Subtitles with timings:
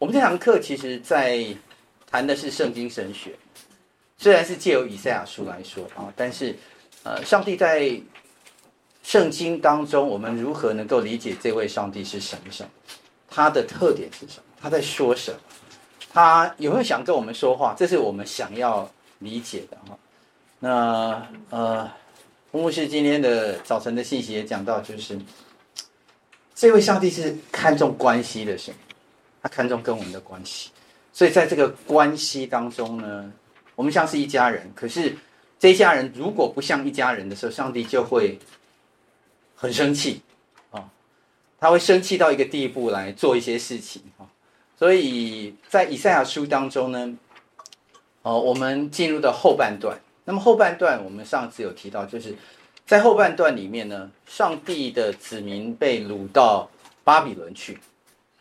[0.00, 1.44] 我们这堂课其实在
[2.10, 3.34] 谈的是圣经神学，
[4.16, 6.56] 虽然是借由以赛亚书来说啊，但是
[7.02, 8.00] 呃，上帝在
[9.02, 12.70] 圣经当中，我们如何能够理解这位上帝是什么什么？
[13.28, 14.44] 他的特点是什么？
[14.58, 15.38] 他在说什么？
[16.10, 17.74] 他有没有想跟我们说话？
[17.76, 19.98] 这是我们想要理解的哈。
[20.60, 21.90] 那呃，
[22.52, 25.18] 牧师今天的早晨的信息也讲到，就是
[26.54, 28.74] 这位上帝是看重关系的神。
[29.42, 30.70] 他看重跟我们的关系，
[31.12, 33.32] 所以在这个关系当中呢，
[33.74, 34.70] 我们像是一家人。
[34.74, 35.16] 可是
[35.58, 38.38] 这一家人如果不像一家人的时候，上帝就会
[39.56, 40.20] 很生气
[40.70, 40.90] 啊，
[41.58, 44.28] 他会生气到一个地步来做一些事情啊。
[44.78, 47.16] 所以在以赛亚书当中呢，
[48.22, 49.98] 哦，我们进入到后半段。
[50.24, 52.36] 那么后半段我们上次有提到，就是
[52.86, 56.70] 在后半段里面呢，上帝的子民被掳到
[57.04, 57.78] 巴比伦去。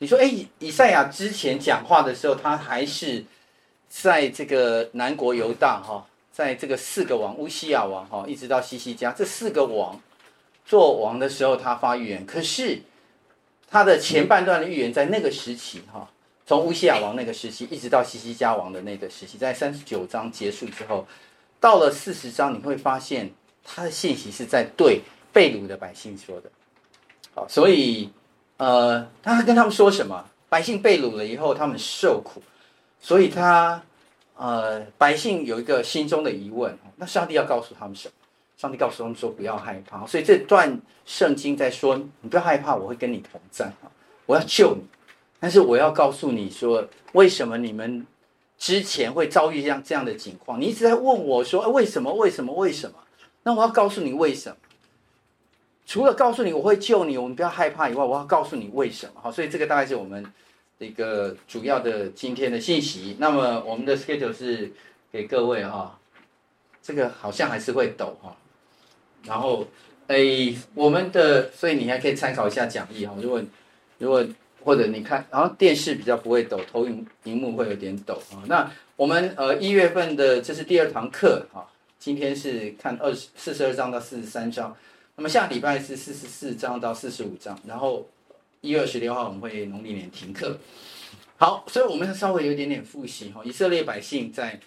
[0.02, 3.24] 你说，哎，以赛亚之前讲话的时候，他还是
[3.90, 10.00] 在这个南国犹大哈，在这个四个王乌西亚王哈，一直到西西家这四个王
[10.66, 12.26] 做王的时候，他发预言。
[12.26, 12.82] 可是
[13.70, 16.10] 他的前半段的预言在那个时期哈，
[16.46, 21.06] 从乌西亚王那个时期一直到西西家王的那个时期，在三十九章结束之后，
[21.60, 23.30] 到了四十章，你会发现
[23.66, 25.02] 他的信息是在对
[25.34, 26.50] 被掳的百姓说的。
[27.36, 28.10] 好，所以。
[28.60, 30.26] 呃，他跟他们说什么？
[30.50, 32.44] 百姓被掳了以后，他们受苦，
[33.00, 33.82] 所以他
[34.36, 36.78] 呃，百姓有一个心中的疑问。
[36.98, 38.14] 那上帝要告诉他们什么？
[38.58, 43.72] 上帝告诉他们说：“不要害怕。”所以这段圣经在说：“你不要害怕，我会跟你同在，
[44.26, 44.84] 我要救你。
[45.40, 48.06] 但是我要告诉你说，为什么你们
[48.58, 50.60] 之前会遭遇这样这样的情况？
[50.60, 52.14] 你一直在问我说：为什么？
[52.14, 52.54] 为什么？
[52.54, 52.98] 为什么？
[53.44, 54.58] 那我要告诉你为什么。”
[55.90, 59.14] 除了告诉你我会救你，我们不要害怕以外，我要告诉你为什么。
[59.16, 60.24] 好，所以这个大概是我们
[60.78, 63.16] 一个主要的今天的信息。
[63.18, 64.72] 那么我们的 schedule 是
[65.12, 65.98] 给各位哈，
[66.84, 68.38] 这个好像还是会抖哈。
[69.24, 69.66] 然后
[70.06, 73.16] 诶，我们的所以你还可以参考一下讲义哈。
[73.20, 73.42] 如果
[73.98, 74.24] 如果
[74.64, 78.46] 或者你看，然后电视比较不会抖，投影荧幕会有点抖啊。
[78.46, 81.68] 那我们呃一月份的这是第二堂课哈，
[81.98, 84.78] 今天是看二十四十二章到四十三章。
[85.20, 88.08] 那么下礼拜是四十四章到四十五章，然后
[88.62, 90.58] 一月二十六号我们会农历年停课。
[91.36, 93.42] 好，所以我们稍微有一点点复习哈。
[93.44, 94.58] 以色列百姓在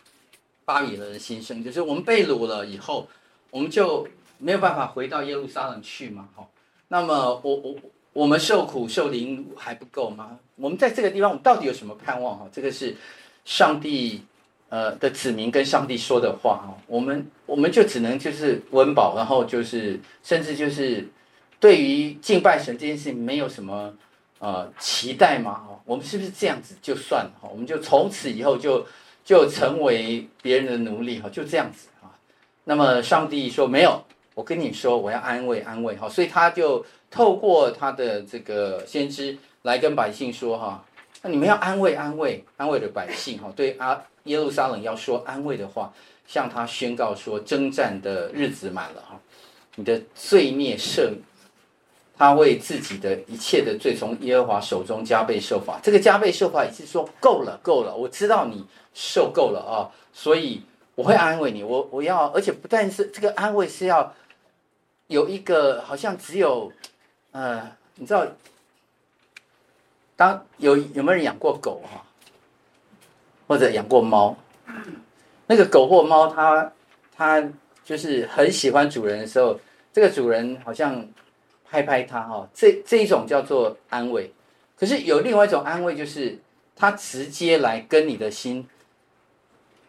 [0.66, 3.08] 巴比伦的心声，就是我们被掳了以后，
[3.48, 6.28] 我们就没有办法回到耶路撒冷去嘛。
[6.36, 6.46] 哈，
[6.88, 7.74] 那么我我
[8.12, 10.38] 我们受苦受凌还不够吗？
[10.56, 12.38] 我们在这个地方，我们到底有什么盼望？
[12.38, 12.94] 哈，这个是
[13.46, 14.20] 上帝。
[14.72, 21.06] 呃的子民跟上帝说的话哈，我们我们就只能就是温饱，然后就是甚至就是
[21.60, 23.92] 对于敬拜神这件事情没有什么
[24.38, 27.32] 呃期待嘛哈，我们是不是这样子就算了？
[27.42, 28.86] 我们就从此以后就
[29.22, 32.08] 就成为别人的奴隶哈，就这样子啊？
[32.64, 34.02] 那么上帝说没有，
[34.34, 40.82] 我跟你说我要安慰安慰哈，所以他就透过他的这个先知来跟百姓说哈，
[41.20, 44.02] 那你们要安慰安慰安慰的百姓哈，对啊。
[44.24, 45.92] 耶路撒冷要说安慰的话，
[46.26, 49.20] 向他宣告说：征战的日子满了哈，
[49.76, 51.12] 你的罪孽赦，
[52.16, 55.80] 他为自己的一切的罪从耶和华手中加倍受罚。
[55.82, 60.62] 这个加倍受罚，也是说够了，够了，我知道你受够了啊，所以
[60.94, 61.62] 我会安慰你。
[61.64, 64.14] 我我要，而且不但是这个安慰是要
[65.08, 66.70] 有一个，好像只有
[67.32, 68.26] 呃，你知道，
[70.14, 72.04] 当有有没有人养过狗哈？
[73.52, 74.34] 或者养过猫，
[75.46, 76.72] 那个狗或猫，它
[77.14, 77.46] 它
[77.84, 79.60] 就是很喜欢主人的时候，
[79.92, 81.06] 这个主人好像
[81.68, 84.32] 拍拍它哈，这这一种叫做安慰。
[84.74, 86.38] 可是有另外一种安慰，就是
[86.74, 88.66] 它直接来跟你的心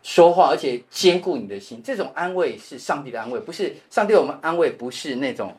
[0.03, 1.81] 说话，而且兼顾你的心。
[1.81, 5.55] 这种安慰是上帝的安慰，不是上帝我们安慰，不是那种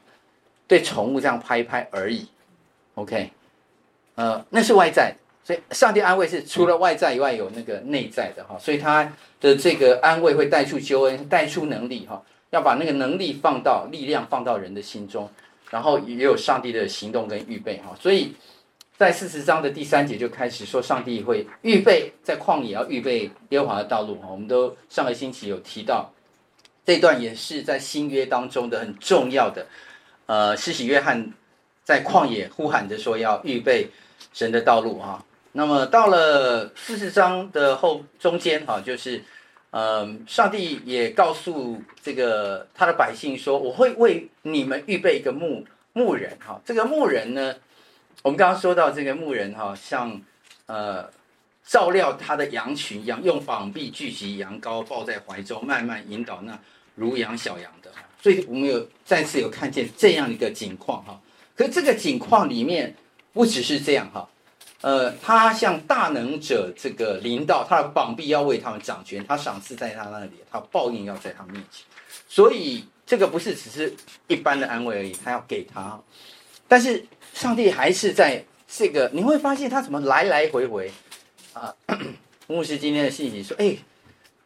[0.69, 2.29] 对宠物这样拍一拍而已。
[2.97, 3.33] OK，
[4.17, 5.17] 呃，那是外在。
[5.45, 8.59] 所以，上帝安慰是除了外在以外，有那个内在的哈。
[8.59, 12.23] 所以，他的这个安慰会带出救恩，带出能力哈。
[12.51, 15.29] 要把那个能力放到力量放到人的心中，
[15.71, 17.93] 然后也有上帝的行动跟预备哈。
[18.01, 18.33] 所以
[18.97, 24.29] 在四十章的第三节就开始说，上帝会预备在旷野要预备耶和华的道路哈。
[24.31, 26.13] 我们都上个星期有提到
[26.87, 29.67] 这段，也是在新约当中的很重要的。
[30.27, 31.33] 呃，施洗约翰
[31.83, 33.91] 在旷野呼喊着说要预备
[34.33, 35.25] 神的道路哈。
[35.57, 39.23] 那么到了四十章的后中间哈，就是，
[39.71, 46.61] 嗯，上帝也告诉这个他的百姓说，我会为你们预备一个牧牧人哈。
[46.65, 47.55] 这个牧人呢，
[48.23, 50.21] 我们刚刚说到这个牧人哈，像
[50.67, 51.09] 呃
[51.65, 56.59] 照料他的羊群一样，用膀臂聚集羊羔，抱在怀中，慢慢引导那
[56.97, 57.91] 如羊小羊的。
[58.21, 61.21] 所以我们有再次有看见这样一个景况哈。
[61.55, 62.97] 可是这个景况里面
[63.33, 64.29] 不只是这样哈，
[64.85, 71.87] 呃，他像大能者这个领导，他的膀臂要为他们掌权，他赏赐在他那里，他报应要在他面前。
[72.29, 73.95] 所以这个不是只是
[74.27, 75.99] 一般的安慰而已，他要给他。
[76.69, 77.03] 但是
[77.33, 80.93] 上帝还是在这个，你会发现他怎么来来回回。
[81.55, 81.75] 啊，
[82.47, 83.79] 牧师今天的信息说，哎，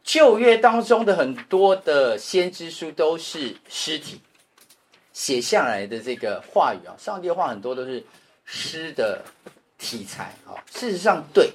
[0.05, 4.21] 旧约当中的很多的先知书都是诗体
[5.13, 8.05] 写下来的这个话语啊，上帝的话很多都是
[8.45, 9.25] 诗的
[9.79, 10.53] 题材啊。
[10.71, 11.53] 事实上，对，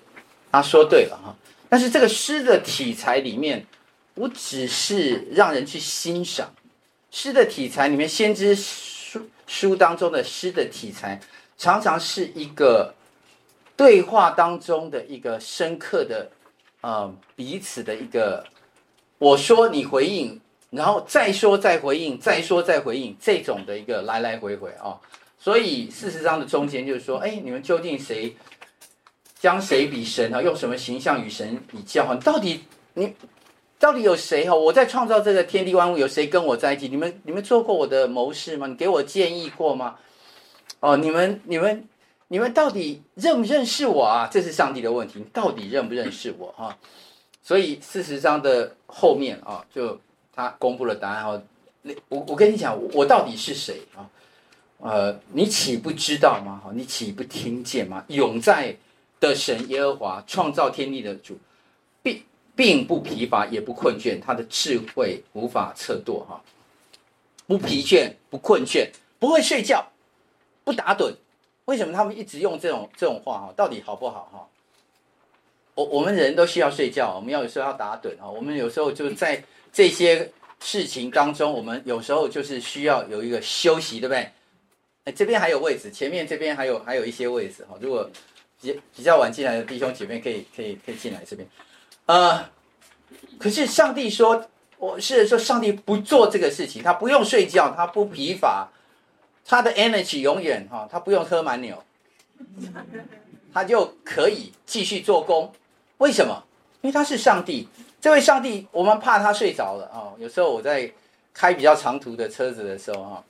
[0.52, 1.36] 他说对了哈。
[1.70, 3.66] 但是这个诗的题材里面，
[4.16, 6.54] 不只是让人去欣赏，
[7.12, 11.20] 诗的题材里面，先知书书当中的诗的题材，
[11.58, 12.96] 常常是一个。
[13.76, 16.30] 对话当中的一个深刻的，
[16.82, 18.46] 呃，彼此的一个，
[19.18, 20.40] 我说你回应，
[20.70, 25.00] 然后再说再回应，再说再回应，这种的一个来来回回啊、哦。
[25.44, 28.34] 所以四十章的中间就是说，哎，你们究竟谁
[29.38, 30.42] 将谁比神啊？
[30.42, 32.06] 用什么形象与神比较？
[32.06, 32.62] 哈，到底
[32.94, 33.14] 你
[33.78, 34.56] 到底有谁哈？
[34.56, 36.88] 我在创造这个天地万物，有谁跟我在一起？
[36.88, 38.68] 你们你们做过我的谋士吗？
[38.68, 39.98] 你给我建议过吗？
[40.80, 41.86] 哦，你们你们。
[42.30, 44.28] 你们到底认不认识我啊？
[44.32, 45.20] 这是上帝的问题。
[45.20, 46.76] 你到底认不认识我啊？
[47.44, 50.00] 所以四十章的后面啊，就
[50.34, 51.24] 他公布了答案。
[51.24, 51.40] 哈，
[52.10, 54.10] 我我跟你讲，我到底是谁啊？
[54.84, 56.60] 呃，你岂不知道吗？
[56.62, 58.04] 哈，你岂不听见吗？
[58.10, 58.76] 永在
[59.22, 61.40] 的神耶和华，创造天地的主，
[62.02, 62.22] 并
[62.54, 66.20] 并不疲乏，也不困倦，他的智慧无法测度。
[66.28, 66.44] 哈，
[67.48, 68.90] 不疲倦，不困倦，
[69.20, 69.88] 不会睡觉，
[70.66, 71.16] 不打盹。
[71.64, 73.54] 为什么他们一直用这种这种话哈？
[73.56, 74.46] 到底好不好哈？
[75.76, 78.30] 我我们人都需要睡觉，我们要有时候要打盹啊。
[78.30, 79.42] 我们有时候就在
[79.72, 84.30] 这些事情当中，我们有时候就是需要有一个休息，对不对？
[85.06, 87.76] 哎，这边还有位置，前面这边还有还有一些位置哈。
[87.82, 88.10] 如果
[88.62, 91.48] 比比较晚进来的弟兄姐妹可以可以可以进来这边。
[92.06, 92.46] 呃，
[93.38, 94.46] 可是上帝说，
[94.78, 98.70] 我是说上帝不做这个事情，他不用睡觉，他不疲乏。
[99.46, 101.84] 他的 energy 永远哈，他不用喝满牛，
[103.54, 105.52] 他就可以继续做工。
[105.98, 106.46] 为什么？
[106.80, 107.68] 因为他是上帝。
[108.00, 110.16] 这位上帝，我们怕他睡着了啊。
[110.18, 110.90] 有时候我在
[111.34, 113.24] 开比较长途的车子的时候哈，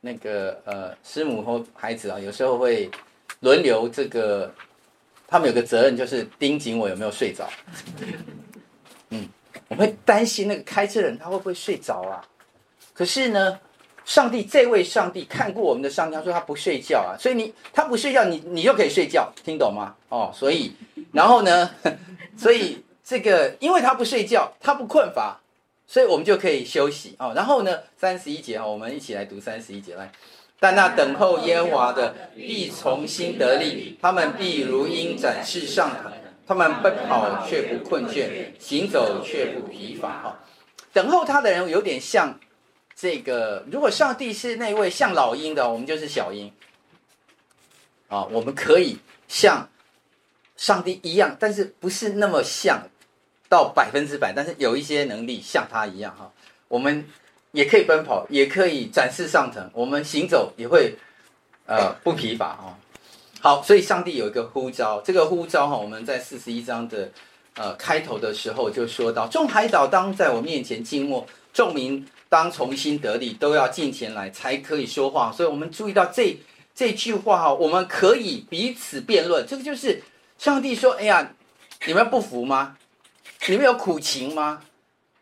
[0.00, 2.90] 那个呃师母和孩子啊，有时候会
[3.40, 4.52] 轮流这个，
[5.26, 7.48] 他们有个责任就是盯紧我有没有睡着。
[9.10, 9.28] 嗯，
[9.68, 12.24] 我会担心那个开车人他会不会睡着啊？
[12.92, 13.58] 可是呢。
[14.02, 19.94] 上帝，这位上帝看过我们的上帝，他说他不睡觉啊，所以你他不睡觉，你你就可以睡觉，听懂吗？
[20.08, 20.72] 哦，所以
[21.12, 21.70] 然后呢，
[22.36, 25.39] 所以这个因为他不睡觉，他不困乏，
[25.90, 27.32] 所以我们就可以休息哦。
[27.34, 30.12] 然后呢，三十一节哈，我们一起来读三十一节来。
[30.60, 36.12] 但那等候耶和华的必从新得力，他们必如鹰展翅上腾，
[36.46, 38.28] 他们奔跑却不困倦，
[38.60, 40.08] 行走却不疲乏。
[40.22, 40.38] 哈，
[40.92, 42.38] 等候他的人有点像。
[42.94, 46.52] 这个如果上帝是那位像老鹰的，我们就是小鹰
[48.08, 48.26] 啊。
[48.26, 49.70] 我们可以像
[50.54, 52.90] 上帝一样，但是不是那么像
[53.50, 56.32] 到百分之百，但是有一些能力像他一样哈。
[56.68, 57.06] 我们
[57.52, 60.96] 也可以奔跑，也可以展翅上腾，我们行走也会
[61.66, 62.78] 呃不疲乏哈。
[63.40, 67.10] 好，所以上帝有一个呼召，这个呼召哈，我们在四十一章的
[67.56, 72.06] 呃开头的时候就说到：众海岛当在我面前静默，众民。
[72.30, 75.32] 当重新得力，都要进前来，才可以说话。
[75.32, 76.38] 所以，我们注意到这
[76.72, 79.44] 这句话哈，我们可以彼此辩论。
[79.44, 80.00] 这个就是
[80.38, 81.32] 上帝说：“哎呀，
[81.86, 82.76] 你们不服吗？
[83.48, 84.62] 你们有苦情吗？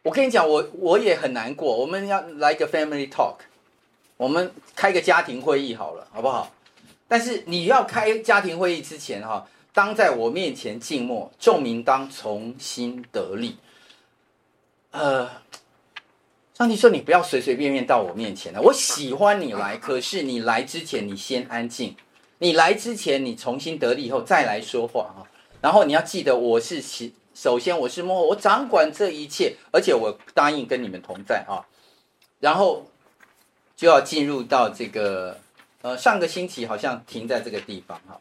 [0.03, 1.77] 我跟你讲，我我也很难过。
[1.77, 3.37] 我们要来个 family talk，
[4.17, 6.51] 我们开个家庭会议好了，好不好？
[7.07, 13.57] 但是你要开家庭会议之前哈，当在我面前静默，众民当重新得力。
[14.91, 15.31] 呃。”
[16.55, 18.59] 上帝说：“你不要随随便便到我面前来。
[18.59, 21.95] 我喜欢你来，可是你来之前，你先安静。
[22.39, 25.25] 你来之前，你重新得力以后再来说话哈。
[25.61, 31.63] 然后你要记得，我是其首先我是幕后，我掌管这一切，而且我答应跟你们同在啊。
[32.41, 32.85] 然后
[33.77, 35.39] 就要进入到这个
[35.83, 38.21] 呃，上个星期好像停在这个地方哈，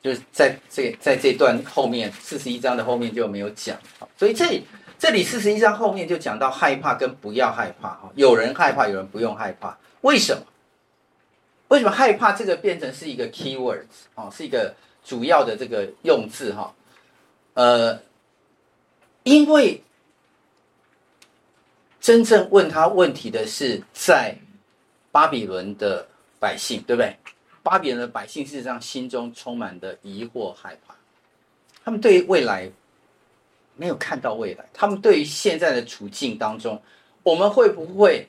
[0.00, 3.76] 就是在这在这段后面四十一章的后面就没有讲。
[4.16, 4.64] 所以这里。”
[5.00, 10.42] 这里四十一章后面就讲到害怕跟不要害怕哈，有人害怕，有人不用害怕，为什么？
[11.68, 16.74] 为什么害怕这个变成是一个 key words 啊，是一个主要的这个用字哈？
[17.54, 17.98] 呃，
[19.30, 19.80] 因为
[22.00, 24.36] 真正问他问题的是在
[25.12, 26.04] 巴比伦的
[26.40, 27.16] 百姓，对不对？
[27.62, 30.96] 巴比伦的百姓事实上心中充满的疑惑、害怕，
[31.84, 32.68] 他们对于未来
[33.76, 36.82] 没有看到未来，他们对于现在的处境当中，
[37.22, 38.26] 我们会不会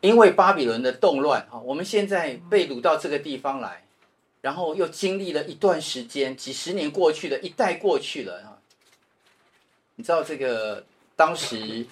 [0.00, 1.60] 因为巴比伦的动乱啊？
[1.60, 3.84] 我们现在被掳到这个地方来，
[4.40, 8.58] 然后又经历了一段时间，几十年过去了，一代过去了啊！
[10.00, 10.82] 你知道这个
[11.14, 11.84] 当时？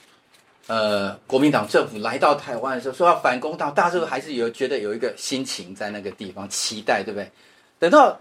[0.67, 7.31] 呃，国民党政府来到台湾的时候，说要反攻到，大家是不是还是有觉得有一个心情在那个地方期待，对不对？
[7.79, 8.21] 等到，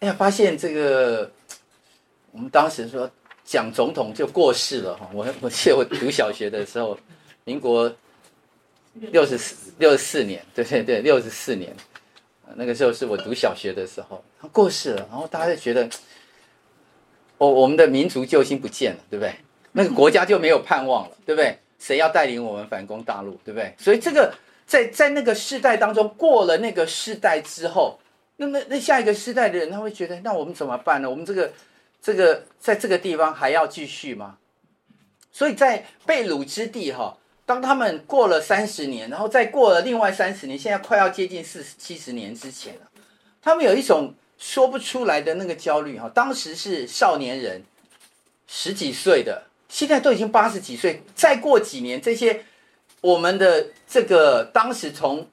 [0.00, 1.30] 哎呀，发现这个，
[2.32, 3.10] 我们当时说
[3.44, 5.06] 蒋总统就过世了哈。
[5.12, 6.98] 我我记得我读小学的时候，
[7.44, 7.94] 民国
[8.94, 11.76] 六十四六十四年，对对对，六十四年，
[12.54, 15.86] 那个时候是我读小学的时候，他过世了，然后大家就觉得，
[17.38, 19.34] 我我们的民族救星不见了，对不对？
[19.72, 21.58] 那个国家就没有盼望了，对不对？
[21.78, 23.74] 谁要带领我们反攻大陆，对不对？
[23.78, 24.32] 所以这个
[24.66, 27.98] 在在那个世代当中，过了那个世代之后，
[28.36, 31.10] 那那那下一个世代的人，他会觉得，那我们怎么办呢？
[31.10, 31.52] 我们这个
[32.00, 34.38] 这个在这个地方还要继续吗？
[35.30, 42.88] 所以在被掳之地哈，当他们过了三十年，然后再过了另外三十年，现在快要接近四七十年之前了，
[43.42, 46.10] 他们有一种说不出来的那个焦虑哈。
[46.14, 47.62] 当时是少年人，
[48.46, 49.44] 十几岁的。
[49.68, 52.44] 现在都已经八十几岁，再过几年，这些
[53.00, 55.28] 我们的这个当时从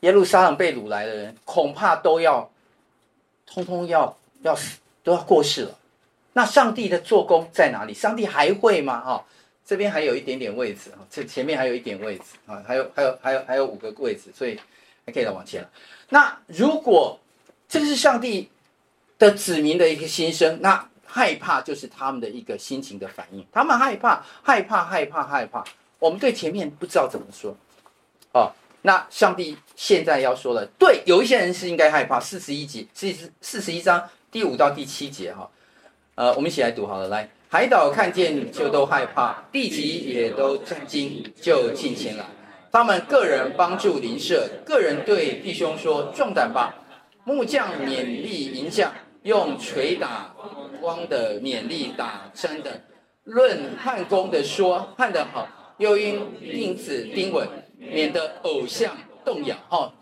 [0.00, 2.50] 耶路撒冷被掳来的人，恐怕都要
[3.46, 5.78] 通通要要死，都要过世了。
[6.34, 7.94] 那上帝的做工在哪里？
[7.94, 9.00] 上帝还会吗？
[9.00, 9.24] 哈，
[9.64, 14.60] 这边还有一点点位置啊，这前面还有一点位置啊，还有还有还有还有五个位置，所以
[15.06, 15.70] 还可以再往前了。
[16.10, 17.18] 那如果
[17.68, 18.50] 这个是上帝
[19.18, 20.88] 的子民的一个心声，那。
[21.10, 25.64] 害怕就是他们的一个心情的反应，他们害怕，害怕，害怕，害怕。
[25.98, 27.56] 我们对前面不知道怎么说，
[28.34, 32.20] 哦，那上帝现在要说了，对，有一些人是应该害怕。
[32.20, 35.48] 四十一节，四十四十一章第五到第七节，哈，
[36.14, 37.08] 呃，我们一起来读好了。
[37.08, 42.26] 来，海岛看见就都害怕，地极也都震惊，就进前来。
[42.70, 46.74] 他们个人帮助邻舍，个人对弟兄说：壮胆吧，
[47.28, 48.90] 木匠勉励银匠。
[49.24, 50.34] 用锤打
[50.80, 52.80] 光的勉励打针的，
[53.24, 59.54] 论焊工的说焊得好，又因钉子钉稳，免得偶像动摇。
[59.68, 59.92] 哈，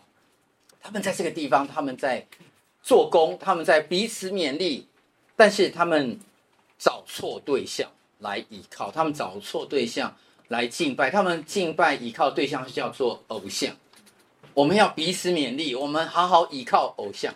[0.80, 2.24] 他们在这个地方，他们在
[2.82, 4.86] 做工，他们在彼此勉励，
[5.34, 6.20] 但是他们
[6.78, 7.90] 找错对象
[8.20, 10.14] 来依靠，他们找错对象
[10.48, 13.74] 来敬拜，他们敬拜依靠对象是叫做偶像。
[14.56, 17.34] 我们要彼此勉励，我们好好依靠偶像。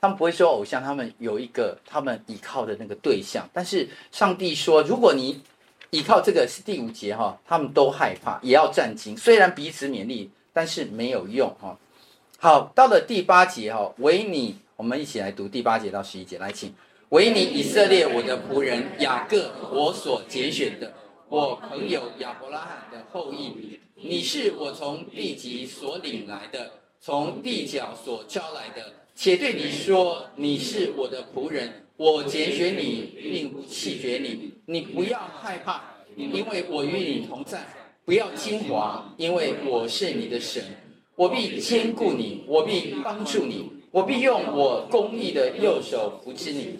[0.00, 3.44] 他们不会说偶像，他们有一个他们依靠的那个对象。
[3.52, 5.42] 但是上帝说，如果你
[5.90, 9.18] 依靠这个是第五节哈，他们都害怕，也要战兢。
[9.18, 11.76] 虽然彼此勉励，但是没有用哈。
[12.38, 16.72] 好，到了第八节哈，惟你，我们一起来读第八节到十一节，来请。
[17.08, 20.94] 惟你以色列，我的仆人雅各，我所拣选的，
[21.28, 26.70] 我朋友亚伯拉罕的后裔，你是我从地极所领来的，
[27.00, 28.92] 从地角所招来的。
[29.14, 34.52] 且对你说，你是我的仆人，我拣选你，并不弃绝你。
[34.66, 35.82] 你不要害怕，
[36.14, 37.60] 因为我与你同在；
[38.04, 40.62] 不要惊惶，因为我是你的神。
[41.16, 46.76] 我必坚固你，我必帮助你，我必用我公义的右手扶持你。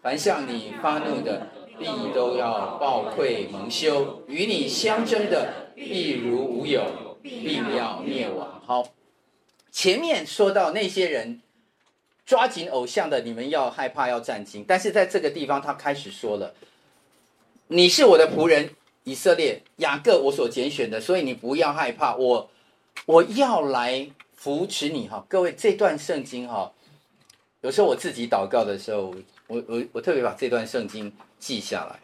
[0.00, 8.60] 凡向你发怒的，必都要报愧蒙羞；与你相争的，必如无有，必要灭亡。
[8.64, 8.88] 好，
[9.72, 11.40] 前面说到那些人。
[12.26, 14.64] 抓紧偶像的，你们要害怕，要战兢。
[14.64, 16.54] 但是在这个地方，他开始说了
[17.66, 18.70] ：“你是我的仆人，
[19.02, 22.48] 以色列雅各，我所拣选的，所以你不要害怕，我
[23.06, 26.70] 我要来扶持你。”哈，各位，这段圣经哈，
[27.62, 29.12] 有时候我自己祷告的时候，
[29.48, 31.98] 我我我特别把这段圣经记下来。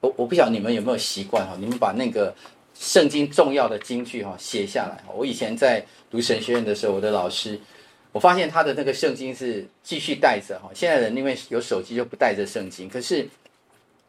[0.00, 2.34] 我我不晓得你们有没有习惯哈，你们把那个
[2.80, 5.04] 圣经重要的金句哈写下来。
[5.14, 7.60] 我以前在读神学院的时候，我的老师。
[8.12, 12.88] 我发现他的那个圣经是继续带着哈，现在人因为有手机就不带着圣经。
[12.88, 13.28] 可是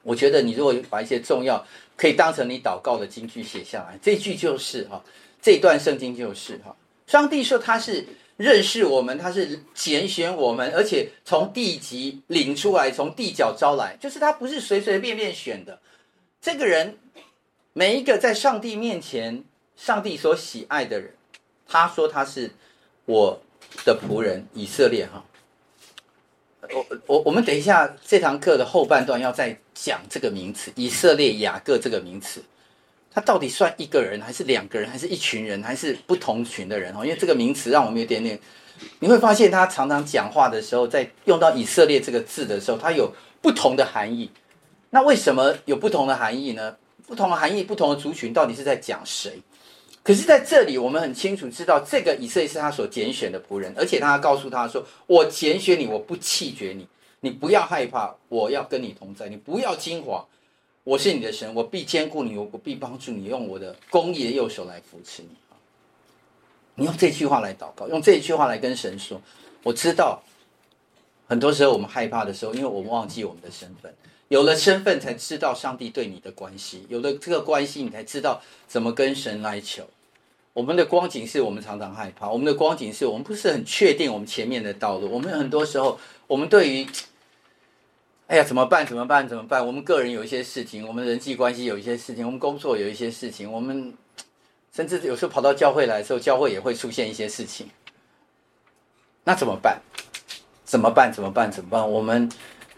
[0.02, 1.64] 我觉得你如果把一些重要
[1.96, 5.04] 可以当成你祷告的经句写下来，这句就是哈，
[5.40, 6.76] 这段圣经就是哈，
[7.06, 15.80] 上帝说他是认识我们，他是拣选我们，而且从地极领出来，从地角招来，就是他不是随随便便选的。
[16.42, 16.98] 这个人
[17.74, 19.44] 每一个在上帝面前，
[19.78, 21.14] 上帝所喜爱的人，
[21.66, 22.52] 他说他是
[23.06, 23.42] 我
[23.86, 25.24] 的仆人以色列哈，
[26.74, 32.44] 我我我们等一下这堂课的后半段要再讲这个名词以色列雅各这个名词，
[33.10, 37.06] 他到底算一个人还是两个人还是一群人还是不同群的人哦？
[37.06, 38.38] 因为这个名词让我们有点点，
[39.00, 44.30] 你会发现他常常讲话的时候，在用到以色列这个字的时候，它有不同的含义。
[44.90, 46.76] 那为什么有不同的含义呢？
[47.12, 49.38] 不同的含义，不同的族群到底是在讲谁？
[50.02, 56.88] 可是在这里，我们很清楚知道，这个以色列是他所拣选的仆人，而且他告诉他说：“我拣选你，我不弃绝你，
[57.20, 60.26] 你不要害怕，我要跟你同在，你不要惊慌，
[60.86, 65.28] 我是你的神，我必坚固你，我必帮助你，用我的公义的右手来扶持你。”
[66.76, 69.22] 你用这句话来祷告，用这句话来跟神说
[69.64, 70.24] ：“我知道，
[71.28, 73.94] 很多时候我们害怕的时候，因为我们忘记我们的身份。”
[74.32, 79.86] 有了身份，才知道上帝对你的关系；有了这个关系，你才知道怎么跟神来求。
[80.54, 85.12] 我们的光景是我们常常害怕，我们的光景是我们不是很确定我们前面的道路。
[85.12, 86.88] 我们很多时候，我们对于，
[88.28, 88.88] 哎呀，怎么办？
[88.88, 89.28] 怎么办？
[89.28, 89.68] 怎么办？
[89.68, 93.94] 我们个人有一些事情，我们人际关系有一些事情，我们工作有一些事情，我们
[94.74, 97.68] 甚至有时候跑到教会来的时候，教会也会出现一些事情。
[99.26, 99.82] 那怎么办？
[100.64, 101.12] 怎么办？
[101.12, 101.52] 怎么办？
[101.52, 101.92] 怎么办？
[101.92, 102.32] 我们。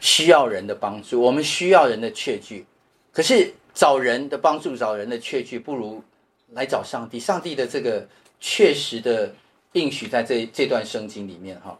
[0.03, 2.65] 需要人的帮助，我们需要人的确据。
[3.13, 6.03] 可是找人的帮助，找人的确据，不如
[6.51, 7.17] 来找上帝。
[7.17, 8.05] 上帝的这个
[8.41, 9.33] 确实的
[9.71, 11.79] 应许，在这这段圣经里面，哈，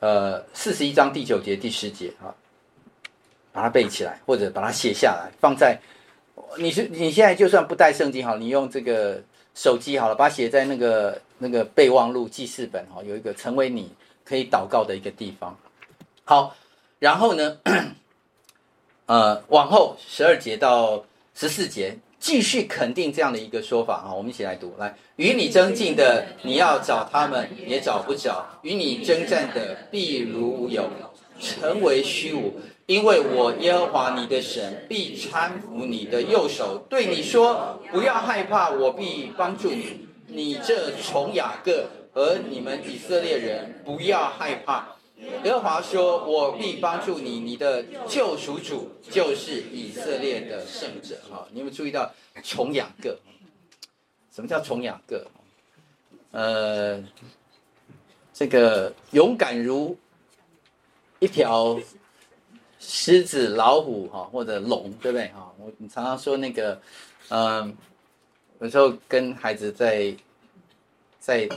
[0.00, 2.34] 呃，四十一章第九节、第十节，哈，
[3.50, 5.80] 把它背起来，或者把它写下来，放在
[6.58, 9.22] 你是你现在就算不带圣经，好，你用这个
[9.54, 13.90] 手机好了，把它写在那个那个备忘录记事本，哈，有一个成为你
[14.22, 15.56] 可以祷告的一个地方。
[16.24, 16.54] 好。
[17.04, 17.58] 然后呢，
[19.04, 30.88] 呃，往后十二节到十四节，继续肯定这样的一个说法啊，我们一起来读，来，与你争竞的，你要找他们也找不着；与你征战的，必如无有，
[31.38, 32.54] 成为虚无。
[32.86, 40.08] 因为我耶和华你的神必搀扶你的右手，对你说：不要害怕，我必帮助你。
[40.26, 44.93] 你这虫雅各和你们以色列人，不要害怕。
[45.44, 53.18] 耶和华说：“我必帮助你，你的救赎主就是以色列的圣者。”哈，你有没有注意到虫雅各？
[54.34, 55.26] 什么叫虫雅各？
[56.30, 57.02] 呃，
[58.32, 59.96] 这个勇敢如
[61.20, 61.78] 一条
[62.78, 65.28] 狮子、老虎，哈，或者龙，对不对？
[65.28, 66.80] 哈，我你常常说那个，
[67.28, 67.76] 嗯、
[68.60, 70.14] 有时候跟孩子在
[71.18, 71.48] 在。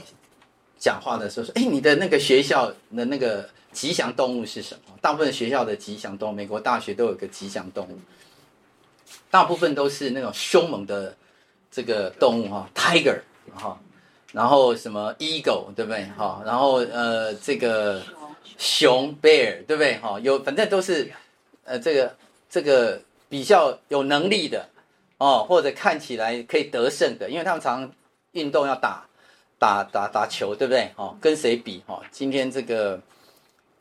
[0.80, 4.94] 讲话的时候说：“哎，你的那个学校的那个吉祥动物是什么？
[5.00, 7.98] 大部分学校的吉祥动物，美国大学都有个吉祥动物，
[9.30, 11.14] 大部分都是那种凶猛的
[11.70, 13.20] 这个动物哈，tiger，
[13.54, 13.78] 哈，
[14.32, 16.04] 然后什么 eagle，对不对？
[16.16, 18.02] 哈，然后呃，这个
[18.56, 19.96] 熊 bear，对不对？
[19.98, 21.10] 哈，有反正都是
[21.64, 22.16] 呃，这个
[22.50, 24.68] 这个比较有能力的
[25.18, 27.90] 哦，或者看起来可以得胜的，因为他们常
[28.32, 29.04] 运动要打。”
[29.60, 30.92] 打打打球，对不对？
[30.94, 31.82] 哦，跟谁比？
[31.86, 32.96] 哦，今天这个，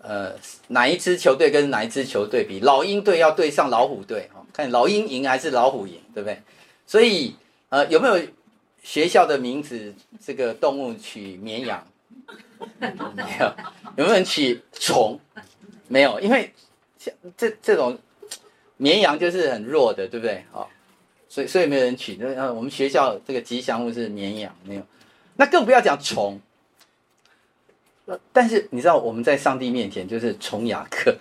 [0.07, 0.33] 呃，
[0.69, 2.61] 哪一支球队跟哪一支球队比？
[2.61, 6.41] 老鹰队要对上老虎队，哦，看老鹰赢还是老虎赢，对不对？
[6.85, 7.35] 所以，
[7.67, 8.17] 呃，有没有
[8.81, 9.93] 学校的名字？
[10.25, 11.85] 这个动物取绵羊？
[12.79, 13.53] 没有。
[13.97, 15.19] 有没有人取虫？
[15.89, 16.53] 没有，因为
[16.97, 17.97] 像这这种
[18.77, 20.45] 绵羊就是很弱的，对不对？
[20.53, 20.65] 哦，
[21.27, 22.15] 所以所以没有人取。
[22.15, 24.81] 那我们学校这个吉祥物是绵羊，没有。
[25.35, 26.39] 那更不要讲虫，
[28.31, 31.15] 但是你知道我们在上帝面前就是虫雅各，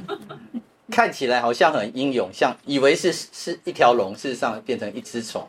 [0.90, 5.46] 看起来好像很英勇，像以为是是一条龙，事实上变成一只虫，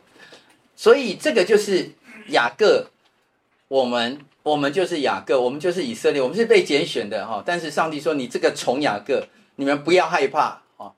[0.76, 1.90] 所以这个就是
[2.28, 2.90] 雅各，
[3.68, 7.42] 我们我们就是雅各，我们就是以色列，我们是被拣选的哈。
[7.44, 9.26] 但是上帝说：“你这个虫雅各，
[9.56, 10.92] 你们不要害怕啊，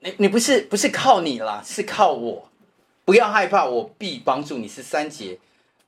[0.00, 2.48] 你你不是不是靠你啦，是靠我，
[3.04, 5.38] 不要害怕，我必帮助你。”是三节。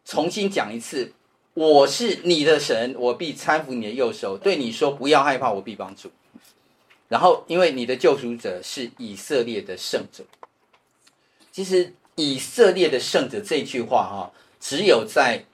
[0.05, 1.13] 重新讲一次，
[1.55, 6.11] 我是你的神，我必搀扶你的右手，对你说不要害怕，我必帮助。
[7.09, 10.25] 然后，因为你的救赎者是以色列的圣者。
[11.53, 15.45] 其实，以色列的圣者这句话哈，只有在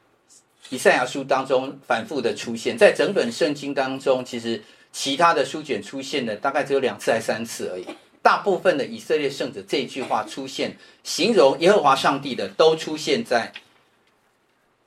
[0.70, 7.84] 以赛亚书当中反复的出现，在整本圣经当中，其实其他的书卷出现的大概只有两次还三次而已。
[8.22, 13.52] 大部分的以色列圣者这句话出现，形容耶和华上帝的，都出现在。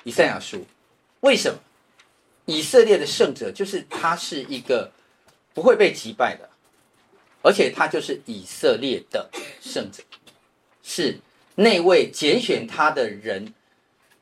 [0.05, 0.65] 以赛亚书，
[1.23, 1.59] 为什么
[2.45, 4.91] 以色列的圣者就是他是一个
[5.53, 6.49] 不会被击败的，
[7.41, 9.29] 而且他就是以色列的
[9.61, 10.03] 圣者，
[10.83, 11.19] 是
[11.55, 13.53] 那位拣选他的人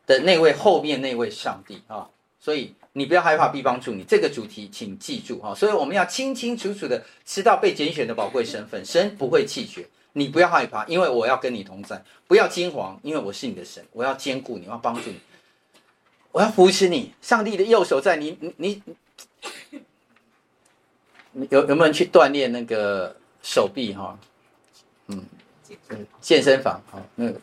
[0.05, 2.07] 的那位后面那位上帝啊，
[2.39, 4.03] 所以你不要害怕，必帮助你。
[4.03, 8.85] 这个主题请记住哈，所以我们要清清楚楚的知道被拣选的宝贵身份。
[8.85, 15.15] 神不会弃绝你，不要害怕，因为我要跟你同在；不要惊惶，因为我是你的神，我要坚固你，我要帮助你，
[16.31, 17.13] 我要扶持你。
[17.21, 18.81] 上帝的右手在你，你
[21.31, 24.17] 你有有没有人去锻炼那个手臂哈？
[25.07, 25.25] 嗯，
[26.19, 27.39] 健身房哈，那个。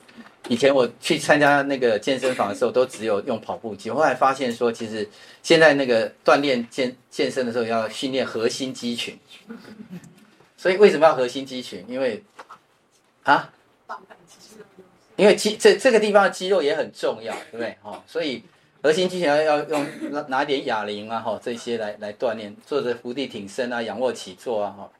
[0.48, 3.90] 以前我去参加那个健身房的时候，都只有用跑步机。
[3.90, 5.06] 后来发现说，其实
[5.42, 9.18] 现在那个锻炼健健身的时候，要训练核心肌群。
[10.56, 11.84] 所以为什么要核心肌群？
[11.86, 12.24] 因为
[13.24, 13.52] 啊，
[15.16, 17.76] 因为肌这这个地方的肌肉也很重要，对不对？
[17.82, 18.42] 哦，所以
[18.88, 24.90] 核心肌群要要用拿拿点哑铃啊，哈，这些来来锻炼，做着伏地挺身啊，仰卧起坐啊，哈。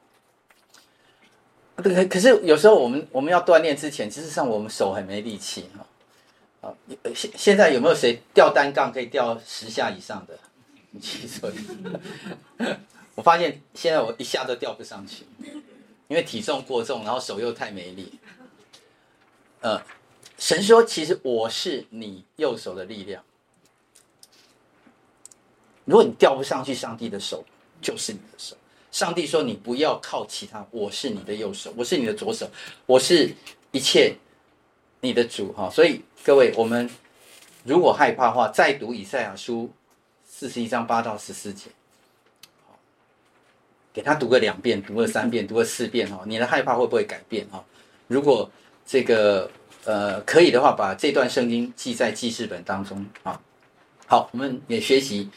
[1.81, 6.69] 对，可是有时候我们我们要锻炼之前，其实上我们手很没力气哈。
[6.69, 6.75] 啊，
[7.15, 10.37] 现现在有没有谁吊单杠可以吊十下以上的？
[10.91, 11.51] 你去说。
[13.17, 15.25] 我发现现在我一下都吊不上去，
[16.07, 18.19] 因为体重过重，然后手又太没力。
[19.61, 19.81] 呃，
[20.37, 23.23] 神说，其实我是你右手的力量。
[25.89, 27.43] 如果你吊不上去，上帝的手
[27.81, 28.55] 就是你的手。
[28.91, 32.47] 上帝说：“你不要靠其他，我是你的右手，我是你的左手，
[32.85, 33.33] 我是
[33.71, 34.15] 一切
[35.01, 36.87] 你的主。”哈，所以各位，我们
[37.63, 39.67] 如果害怕的话，再读以赛亚书
[40.23, 41.71] 四十一章八到十四节，
[43.91, 47.47] 给他读个两遍，读个三遍，读个四遍，哈，你的害怕会不会改变？
[47.49, 47.65] 哈，
[48.05, 48.47] 如果
[48.85, 49.49] 这个
[49.85, 53.41] 呃可以的话，把这段圣经记在记事本当中啊。
[54.05, 55.27] 好，我们也学习。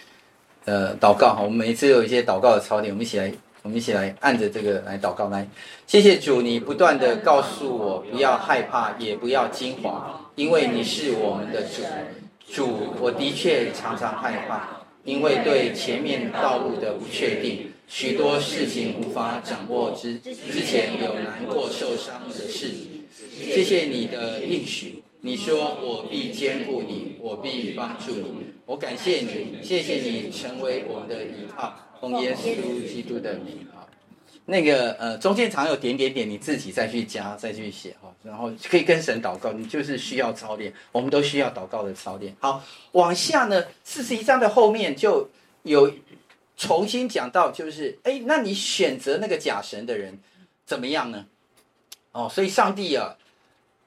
[0.65, 5.29] 呃，祷告哈，我们每一次有一些祷告的操练，我们一起来，我们一起来按着这个来祷告。
[5.29, 5.49] 来。
[5.87, 7.43] 谢谢主，你不断的告。
[7.43, 11.83] 诉我不要害怕，也不要惊慌，因为你是我们的主。
[12.49, 14.69] 主，我的确常常害怕，
[15.05, 22.71] 因为对前面道路的不确定，许多事情无法掌握之之前有难过受伤的事。
[23.35, 25.02] 谢谢你的应许。
[25.25, 32.53] 你说我必坚固你，我必帮助你，我感谢你，谢谢你成为我们的依靠，奉耶稣
[32.93, 33.87] 基督的名啊。
[34.45, 42.35] 那个呃，中间常有点点点，你自己再去加，再去写哈，然后可以跟神祷告，你就是需要操练，我们都需要祷告的操练。
[42.41, 45.31] 好，往下呢，四十一章的后面就
[45.63, 45.89] 有
[46.57, 50.19] 重新讲到，就是哎，那你选择那个假神的人
[50.67, 51.25] 怎么样呢？
[52.11, 53.17] 哦，所以上帝啊。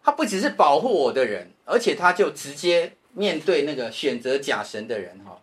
[0.06, 5.41] 他不只是保护我的人，而且他就直接面对那个选择假神的人，哈，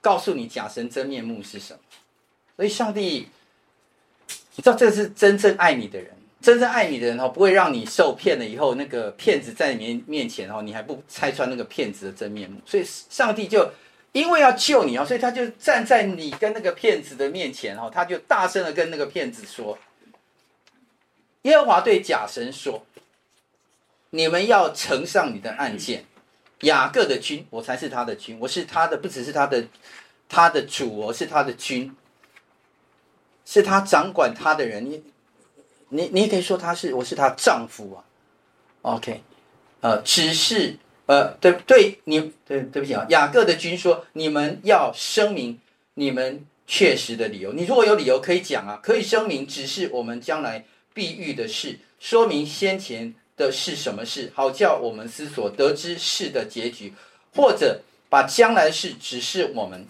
[0.00, 1.80] 告诉你假神真面目是什么。
[2.56, 3.28] 所以上帝，
[4.56, 12.58] 你知道这是真正爱你的人，真正爱你的人哈，不会让你受骗了以后，那个骗子在你面面前哈，你还不拆穿那个骗子的真面目。
[12.64, 13.70] 所以上帝就
[14.12, 19.78] 因为要救你啊，所以他就站在你跟那个骗子的面前哈，他就大声的跟那个骗子说
[21.42, 22.82] ：“耶和华对假神说。”
[24.14, 26.04] 你们要呈上你的案件，
[26.60, 29.64] 雅各的君，我才是他的君，我是他的，不只是他的，
[30.28, 31.96] 他的主，我是他的君，
[33.46, 34.84] 是他掌管他的人。
[34.84, 35.02] 你，
[35.88, 38.04] 你，你可以说他是，我是他丈夫啊。
[38.82, 39.22] OK，
[39.80, 45.58] 呃，只是，呃，对对，你对对不起啊，雅各的君说，你们要声明
[45.94, 47.54] 你们确实的理由。
[47.54, 53.14] 你如果有理由可以讲啊，可以声明，只是我们将来必遇的事，说明先前。
[53.36, 54.30] 的是什么事？
[54.34, 56.94] 好叫我们思索得知事的结局，
[57.34, 59.86] 或者把将来事指示我们。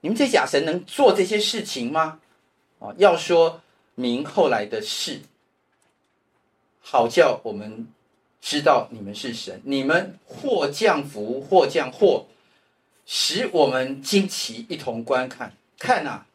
[0.00, 2.20] 你们这假神能做这些事情吗？
[2.78, 3.60] 啊，要说
[3.94, 5.20] 明后来的事，
[6.80, 7.86] 好叫我们
[8.40, 9.60] 知道你们是神。
[9.64, 12.26] 你们或降福，或降祸，
[13.06, 15.54] 使我们惊奇，一同观看。
[15.78, 16.26] 看啊，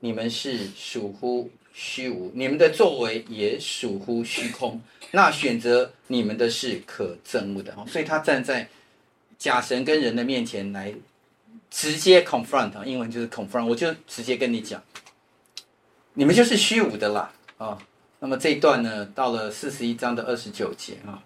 [0.00, 1.50] 你们是属乎。
[1.78, 4.80] 虚无，你们的作为也属乎虚空。
[5.10, 8.66] 那选择你们的是可憎恶的，所以他站在
[9.36, 10.94] 假神跟人的面前来
[11.70, 14.82] 直接 confront，英文就是 confront，我就直接跟你讲，
[16.14, 17.76] 你们就是虚无的啦啊。
[18.20, 21.22] 那么这一段呢，到了四十一章的二十九节啊，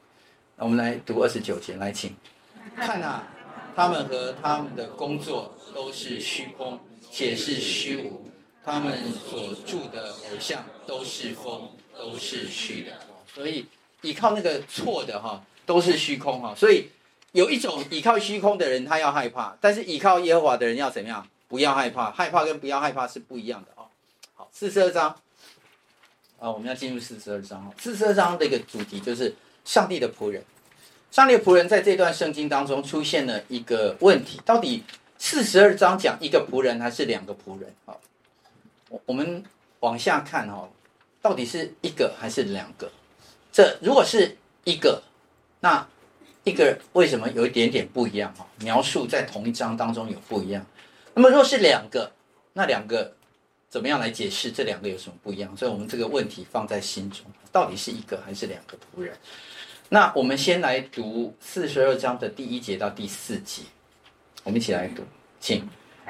[0.57, 2.13] 我们来读二十九节，来请
[2.75, 3.29] 看啊，
[3.77, 8.30] 他们和他们的工作都是虚空，且是虚无。
[8.65, 12.93] 他们所住的偶像都是风，都是虚的，
[13.35, 13.67] 所以
[14.03, 16.55] 依靠那个错的哈，都是虚空哈。
[16.55, 16.89] 所以
[17.33, 21.27] 有一种依靠虚空的人，他要害怕；但是依靠耶和华的人要怎么样？
[21.49, 22.11] 不要害怕。
[22.11, 23.87] 害怕跟不要害怕是不一样的哦。
[24.35, 25.09] 好，四十二章
[26.39, 27.73] 啊，我们要进入四十二章哈。
[27.79, 30.45] 四十二章的一个主题就是上帝的仆人。
[31.11, 34.85] 上帝的仆人在这段圣经当中出现了一个问题：到底
[35.19, 37.75] 四十二章讲一个仆人还是两个仆人？
[37.85, 38.01] 好，
[39.07, 39.43] 我们
[39.81, 40.69] 往下看哈，
[41.23, 42.91] 到底是一个还是两个？
[43.53, 45.03] 这如果是一个，
[45.61, 45.87] 那
[46.45, 48.35] 一个为什么有一点点不一样？
[48.35, 50.65] 哈，描述在同一章当中有不一样。
[51.15, 52.13] 那么若是两个，
[52.53, 53.15] 那两个
[53.69, 55.57] 怎么样来解释这两个有什么不一样？
[55.57, 59.17] 所以我们这个问题放在心中，到底是一个还是两个仆人？
[59.89, 63.63] 那我们先来读四十二章的第一节到第四节，
[64.45, 65.03] 我们一起来读，
[65.41, 65.69] 请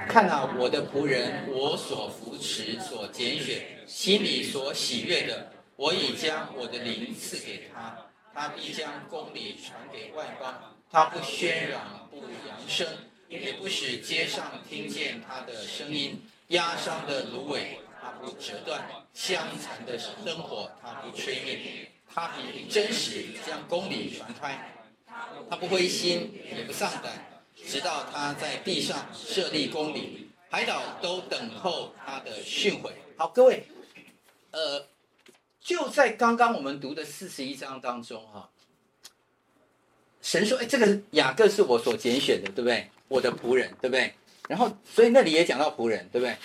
[0.08, 7.96] 看啊，我的仆人，我所扶持、所拣选、心里所喜悦的，我已将我的灵赐给他，
[8.34, 12.86] 他必将公理传给外邦，他不喧嚷，不扬声，
[13.28, 21.58] 也不使街上听见他的声音，压伤的芦苇他不折断，香残的灯火他不吹灭。
[22.12, 24.74] 他凭真实将公理传开，
[25.48, 27.29] 他不灰心也不丧胆，
[27.70, 32.90] 直到他在地上设立公理，海岛都等候他的训诲。
[33.16, 33.64] 好，各位，
[34.50, 34.84] 呃，
[35.60, 38.50] 就在刚刚我们读的四十一章当中，哈，
[40.20, 42.90] 神说：“哎，这个雅各是我所拣选的，对不对？
[43.06, 44.12] 我的仆人，对不对？
[44.48, 46.36] 然后，所以那里也讲到仆人，对不对？”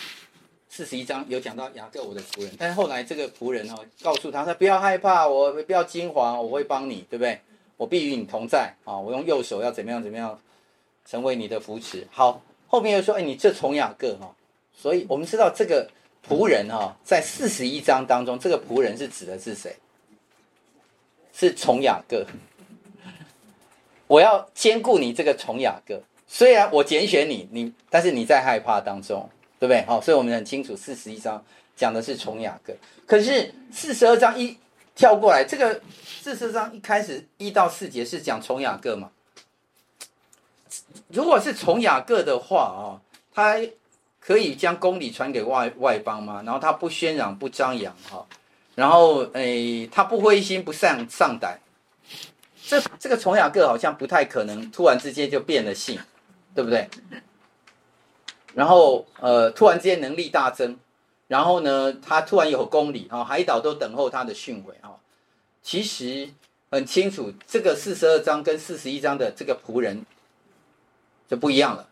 [0.69, 7.41] 四十一章有讲到雅各我的仆人，但是后来这个仆人哦，告诉他说，不要害怕，我不要惊慌，我会帮你，对不对？
[7.77, 8.97] 我必与你同在啊！
[8.97, 10.39] 我用右手要怎么样怎么样，
[11.05, 12.05] 成为你的扶持。
[12.11, 14.35] 好，后面又说，哎，你这从雅各哈，
[14.73, 15.89] 所以我们知道这个
[16.27, 19.75] 仆人哈，在四十一章当中，这个仆人是指的是谁？
[21.33, 22.25] 是从雅各。
[24.07, 29.29] 我要兼顾你这个从雅各，虽然我拣选你，你但是你在害怕当中。
[29.57, 29.81] 对不对？
[29.85, 31.41] 好，所以我们很清楚，四十一章
[31.77, 32.73] 讲的是从雅各，
[33.07, 34.55] 可是四十二章一
[34.93, 39.09] 跳过来，这个四十二章一开始一到四节是讲从雅各嘛？
[41.15, 42.99] 如果是从雅各的话啊，
[43.33, 43.57] 他
[44.19, 46.43] 可以将公理传给外外邦吗？
[46.45, 48.25] 然后他不喧嚷不张扬哈，
[48.75, 51.59] 然后诶，他不灰心不丧丧胆，
[52.67, 55.97] 这这个从雅各好像不太可能突然之间就变了性，
[56.53, 56.89] 对不对？
[58.53, 60.77] 然后，呃，突然之间能力大增，
[61.27, 64.95] 然后呢，他突然有公理啊，海岛都等候他的训诲啊。
[65.61, 66.29] 其实
[66.71, 70.05] 很清楚，这个四十二章跟四十一章的这个仆人
[71.27, 71.87] 就不一样了。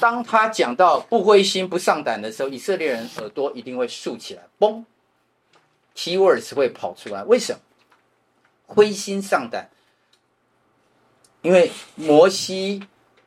[0.00, 4.84] 当他讲到不灰心不上胆的时候，以色列人耳朵一定会竖起来，嘣
[5.94, 7.22] ，keywords 会跑出来。
[7.24, 7.60] 为什么？
[8.66, 9.68] 灰心丧胆？
[11.42, 12.82] 因为摩西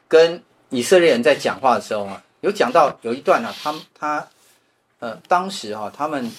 [0.07, 4.27] 跟以色列人在讲话的时候啊，有讲到有一段啊，他他
[4.99, 6.31] 呃，当时哈、啊，他们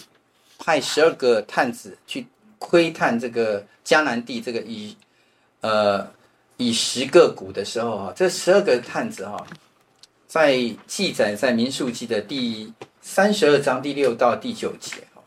[0.59, 2.27] 派十二个探子去
[2.59, 4.97] 窥探这个迦南地这个以
[5.61, 6.11] 呃
[6.57, 9.47] 以十个谷的时候哈、这十二个探子哈、
[10.27, 15.23] 在记载在民数记的第三十二章第六到第九节哈，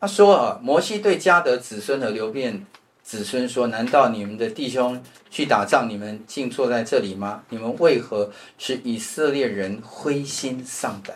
[0.00, 2.64] 他说啊，摩西对迦得子孙和流便。
[3.06, 4.98] 子孙说：“难道你们的弟兄
[5.30, 7.42] 去打仗，你们竟坐在这里吗？
[7.50, 11.14] 你们为何使以色列人灰心丧胆，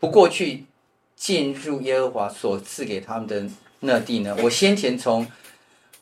[0.00, 0.64] 不过去
[1.14, 3.46] 进入耶和华所赐给他们的
[3.78, 4.36] 那地呢？
[4.42, 5.24] 我先前从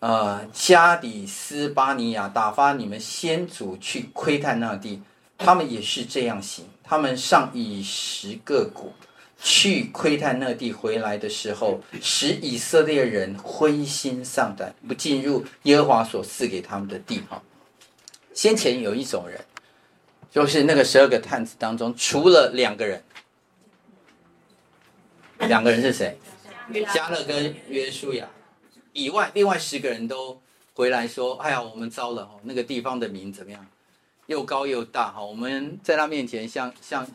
[0.01, 5.03] 呃加底斯巴尼亚打发你们先祖去窥探那地，
[5.37, 8.93] 他们也是这样行，他们上以十个谷。”
[9.41, 17.23] 去窥探那地回来的时候，使以色列人灰心丧胆，不进入耶和华所赐给他们的地。
[17.31, 17.41] 哈，
[18.35, 19.41] 先前有一种人，
[20.29, 23.01] 就是那个十二个探子当中，除了两个人，
[25.39, 26.19] 两个人是谁？
[26.93, 28.29] 加勒跟约书亚
[29.05, 30.41] 以外，另外十个人都
[30.75, 32.29] 回来说：“哎呀，我们糟了！
[32.43, 33.67] 那个地方的名怎么样？
[34.27, 35.13] 又高又大。
[35.13, 37.07] 哈，我们在他面前像像。”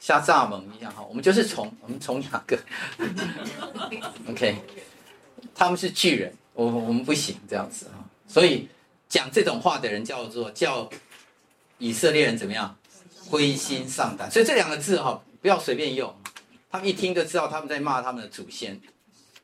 [0.00, 2.56] 像蚱蜢一样哈，我们就是虫，我们从哪个
[4.28, 4.56] ？OK，
[5.52, 8.08] 他们是巨人，我我们不行这样子哈。
[8.28, 8.68] 所以
[9.08, 10.88] 讲这种话的人叫做叫
[11.78, 12.78] 以色列人怎么样？
[13.28, 14.30] 灰心丧胆。
[14.30, 16.14] 所以这两个字哈，不要随便用，
[16.70, 18.80] 他们一听就知道他们在骂他们的祖先。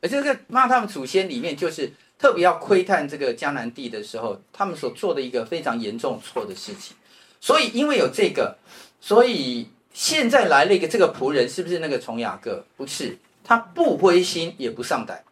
[0.05, 6.95] 而这个骂他们祖先里面，就是特别要窥探这个迦南地的时候，他们所做的一个非常严重错的事情。
[7.41, 8.57] 所以因为有这个，
[9.01, 9.69] 所以。
[9.97, 12.65] 现在来了一个这个仆人，是不是那个从雅各？
[12.75, 15.23] 不是，他不灰心也不上胆。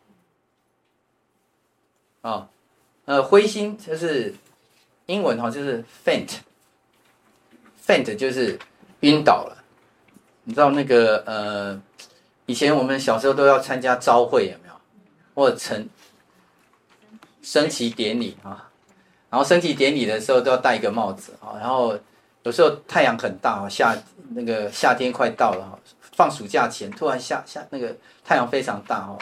[2.21, 2.47] 啊、
[3.03, 4.33] 呃，灰心就是
[5.07, 8.57] 英文哈，就是 faint，faint 就是
[9.01, 9.65] 晕倒了。
[10.45, 11.81] 你知道那个呃，
[12.45, 14.62] 以前我们小时候都要参加朝会有没有？
[15.33, 15.87] 或者晨
[17.41, 18.69] 升旗典礼啊，
[19.29, 21.97] 然后升旗典礼的时候都要戴一个帽子啊，然后
[22.43, 23.95] 有时候太阳很大啊，夏
[24.29, 25.79] 那个夏天快到了，
[26.13, 29.17] 放暑假前突然下下那个太阳非常大哦，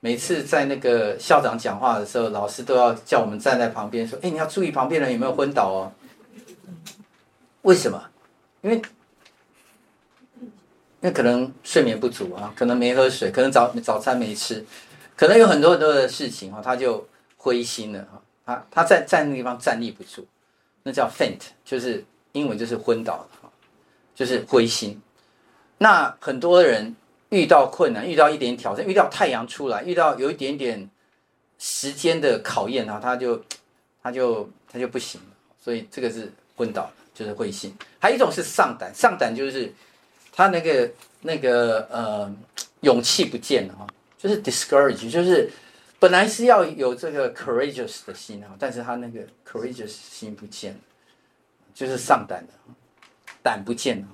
[0.00, 5.92] 每次在那个校长讲话的时候，老师都要叫我们站在旁边说，哎，你要注意旁边人有没有昏倒哦。
[7.62, 8.02] 为什么？
[8.62, 8.80] 因为。
[11.00, 14.66] 那可能睡眠不足啊，可能没喝水，可能早早餐没吃，
[15.18, 17.04] 可能有很多很多的事情哈，他就
[17.36, 20.24] 灰心了哈，他他在在那个地方站立不住，
[20.84, 23.50] 那叫 faint，就是英文就是昏倒了哈，
[24.14, 25.02] 就是灰心。
[25.78, 26.94] 那很多人
[27.30, 30.88] 遇到困难，遇到一点挑战，遇到太阳出来，遇到有一点点
[31.58, 33.44] 时间的考验哈，他就
[34.00, 35.20] 他就他就不行，
[35.60, 37.74] 所以这个是昏倒，就是灰心。
[37.98, 39.72] 还有一种是丧胆，丧胆就是。
[40.30, 40.88] 他那个
[41.22, 42.32] 那个呃
[42.82, 43.84] 勇气不见了哈，
[44.18, 45.50] 就是 discourage，就是
[45.98, 50.80] 本来是要有这个 courageous 的心哈，但是他那个 courageous 心不见了，
[51.72, 52.52] 就是丧胆的，
[53.42, 54.08] 胆不见了。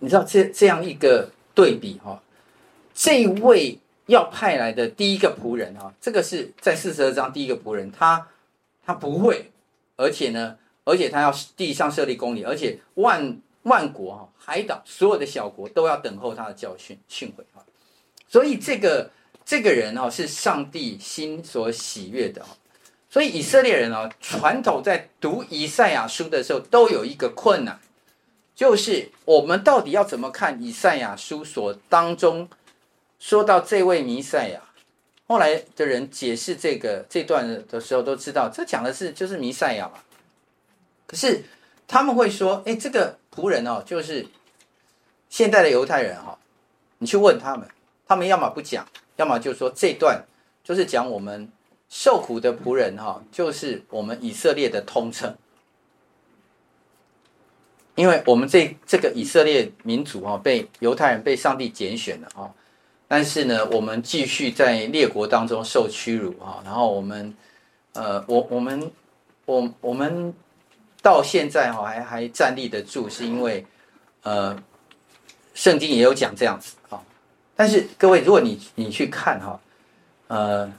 [0.00, 2.20] 你知道这这样一个对比哈，
[2.92, 8.26] 这位要派来的第一个仆人哈，这个是在四十二章第一个仆人，他
[8.84, 9.50] 他不会，
[9.96, 13.40] 而且呢，而且他要地上设立公理，而且万。
[13.64, 17.62] 万国哈，海岛所有的小国都要等候他的教训训诲哈，
[18.30, 19.10] 所以这个
[19.44, 22.46] 这个人哦是上帝心所喜悦的哦，
[23.10, 27.78] 所以以色列人哦，传统在读以赛亚书的时候都有一个困难，
[28.54, 32.48] 就是我们到底要怎么看以赛亚书所当中
[33.18, 34.62] 说到这位弥赛亚？
[35.26, 39.98] 后来的人解释这个这段的时候都知道，这讲的是就是弥赛亚嘛，
[41.06, 41.44] 可是
[41.86, 43.18] 他们会说，哎，这个。
[43.32, 44.26] 仆人哦，就是
[45.28, 46.36] 现代的犹太人哈，
[46.98, 47.66] 你去问他们，
[48.10, 50.20] 他们要么不讲，要么就是说这段
[50.64, 51.48] 就是讲我们
[51.88, 55.32] 受苦的仆人哈，就是我们以色列的通称，
[57.94, 62.52] 因为我们这这个以色列民族哈，被犹太人被上帝拣选了哈，
[63.06, 67.32] 但是呢，我们继续在列国当中受屈辱哈，然后我们
[67.92, 68.90] 呃，我我们
[69.46, 70.34] 我我们。
[71.02, 73.64] 到现在哈还还站立得住，是因为，
[74.22, 74.54] 呃，
[75.54, 77.00] 圣经也有讲这样子啊。
[77.60, 79.60] 但是各位，如果你你去看哈，
[80.28, 80.72] 呃，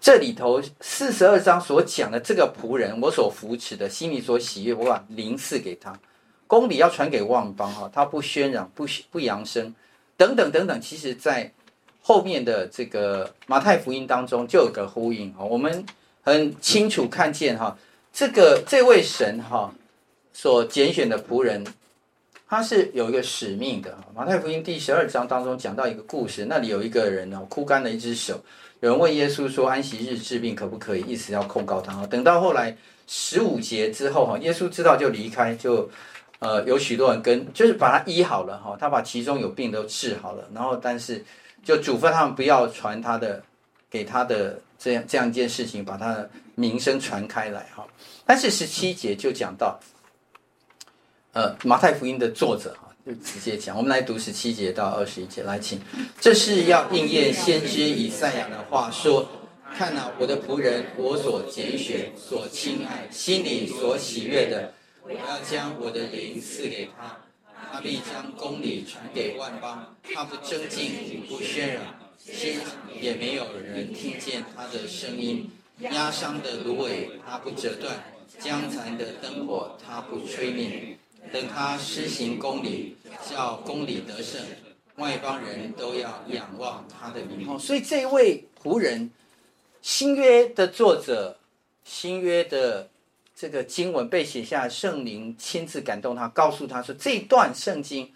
[0.00, 5.96] 这里头四十二章所讲的这个仆人，我所扶持的，心里所喜悦，我把灵赐给他，
[6.48, 9.72] 公理要传给万邦哈，他不喧嚷，不不扬声，
[10.16, 10.80] 等等等等。
[10.80, 11.52] 其实，在
[12.02, 15.86] 后面的这个马太福音当中就有个呼应啊，我们
[16.22, 17.78] 很清楚看见哈。
[18.12, 19.72] 这个这位神哈
[20.32, 21.64] 所拣选的仆人，
[22.54, 23.98] 他是有一个使命的。
[24.14, 28.40] 马太福音第十二章当中讲到一个故事，那里有一个人哦，枯干了一只手，
[28.78, 32.06] 有人问耶稣说：“安息日治病可不可以？”意思要控告他。
[32.06, 32.76] 等到后来
[33.08, 35.90] 十五节之后哈，耶稣知道就离开，就
[36.38, 41.24] 呃有许多人跟，就是把他医好了哈，他把其中有病都治好了，然后但是
[41.64, 43.42] 就嘱咐他们不要传他的
[43.90, 47.84] 给他的这样这样一件事情，把他的名声传开来哈。
[48.24, 49.76] 但是十七节就讲到，
[51.34, 55.80] 呃，马太福音的作者哈，就直接讲，我们来读十七节到二十一节，来请，
[56.20, 59.28] 这是要应验先知以赛亚的话说：
[59.76, 67.18] 看哪，我的仆人，我所拣选、所亲爱、心里所喜悦的，我要将我的灵赐给他，
[67.72, 71.82] 他必将公理传给万邦，他不争竞，不喧嚷，
[72.16, 72.70] 现场
[73.00, 77.92] 也没有人听见他的声音，压伤的芦苇，他不折断。
[78.36, 80.96] 将残的灯火，他不吹灭；
[81.32, 82.96] 等他施行公理，
[83.28, 84.40] 叫公理得胜，
[84.96, 87.58] 外邦人都要仰望他的名号。
[87.58, 89.10] 所以这位仆人，
[89.82, 91.36] 新约的作者，
[91.84, 92.88] 新约的
[93.34, 98.12] 这个经文被写下，圣灵亲自感动他，告诉他说，这段圣经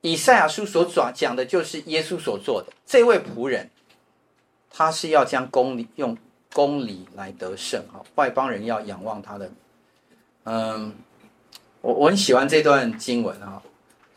[0.00, 2.72] 以赛亚书所讲讲的就是耶稣所做的。
[2.86, 3.70] 这位仆人，
[4.70, 6.16] 他是要将公理用。
[6.54, 9.52] 公理来得胜哈，外邦人要仰望他的。
[10.44, 10.94] 嗯，
[11.80, 13.62] 我我很喜欢这段经文哈，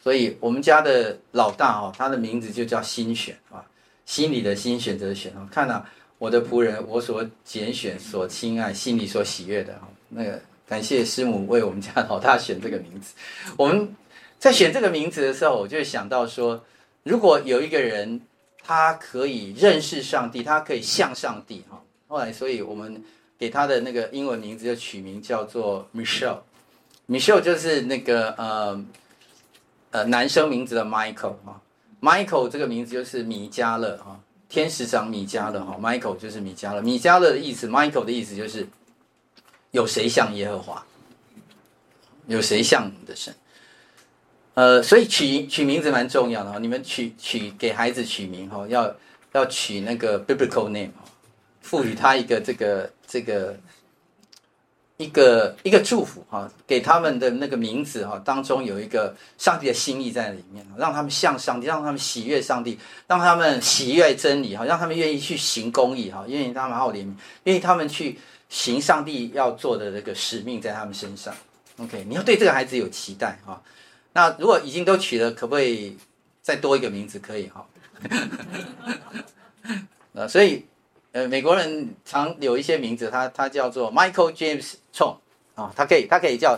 [0.04, 3.64] 所以我们家的老大哈，他的名字就叫心选啊，
[4.06, 5.48] 心里的心选择的选啊。
[5.52, 5.86] 看到
[6.18, 13.14] 我的仆人，我所拣选、所亲爱、心里所喜悦的哈，那个感谢师母为我们家老大选这个名字。
[13.58, 13.96] 我们
[14.40, 16.64] 在选这个名字的时候，我就想到说，
[17.04, 18.22] 如果有一个人
[18.64, 21.82] 他可以认识上帝，他可以向上帝哈。
[22.08, 23.04] 后来，所以我们
[23.38, 26.40] 给他的那个英文名字就取名叫做 Michelle。
[27.12, 28.86] Michelle 就是那个呃
[29.90, 31.62] 呃男生名字的 Michael 哈
[32.02, 38.66] ，Michael 这个名字就是米迦勒哈，天使长米迦勒哈，Michael 就是米迦勒，米迦勒的意思，Michael 的意思就是
[39.72, 40.86] 有谁像耶和华，
[42.28, 43.36] 有谁像你的神？
[44.54, 48.96] 呃，所以取取名字蛮重要的哈，你们取取给孩子取名哈，要
[49.34, 51.04] 要取那个 biblical name 哈，
[51.60, 53.60] 赋予他一个这个这个。
[55.02, 62.78] 一个一个祝福哈，给他们的那个名字哈，当中有一个上帝的心意在里面，让他们向上帝，让他们喜悦上帝，
[63.08, 67.14] 让他们喜悦真理哈，让他们愿意去行公义哈，愿意他们好怜悯，
[67.46, 71.34] 愿意他们去行上帝要做的这个使命在他们身上。
[71.78, 73.62] OK，你要对这个孩子有期待哈。
[74.14, 75.98] 那如果已经都取了，可不可以
[76.42, 77.18] 再多一个名字？
[77.18, 77.66] 可以哈。
[80.16, 80.66] 啊，所以。
[81.14, 85.18] 呃，美国人常有一些名字，他他叫做 Michael James Chong
[85.56, 86.58] 啊、哦，他可以他可以叫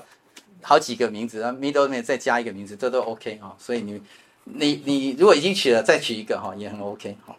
[0.61, 3.55] 好几个名字，然后 middle name 再加一个名字，这都 OK 啊、哦。
[3.57, 3.99] 所以你
[4.43, 7.35] 你你如果已经取了，再取一个哈、也很 OK 哈、哦。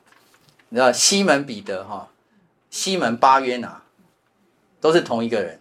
[0.70, 2.10] 然后西门彼得哈、
[2.68, 3.80] 西门巴约拿，
[4.80, 5.60] 都是同一个人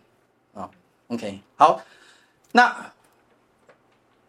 [0.55, 0.71] 啊、
[1.09, 1.83] OK，好，
[2.53, 2.91] 那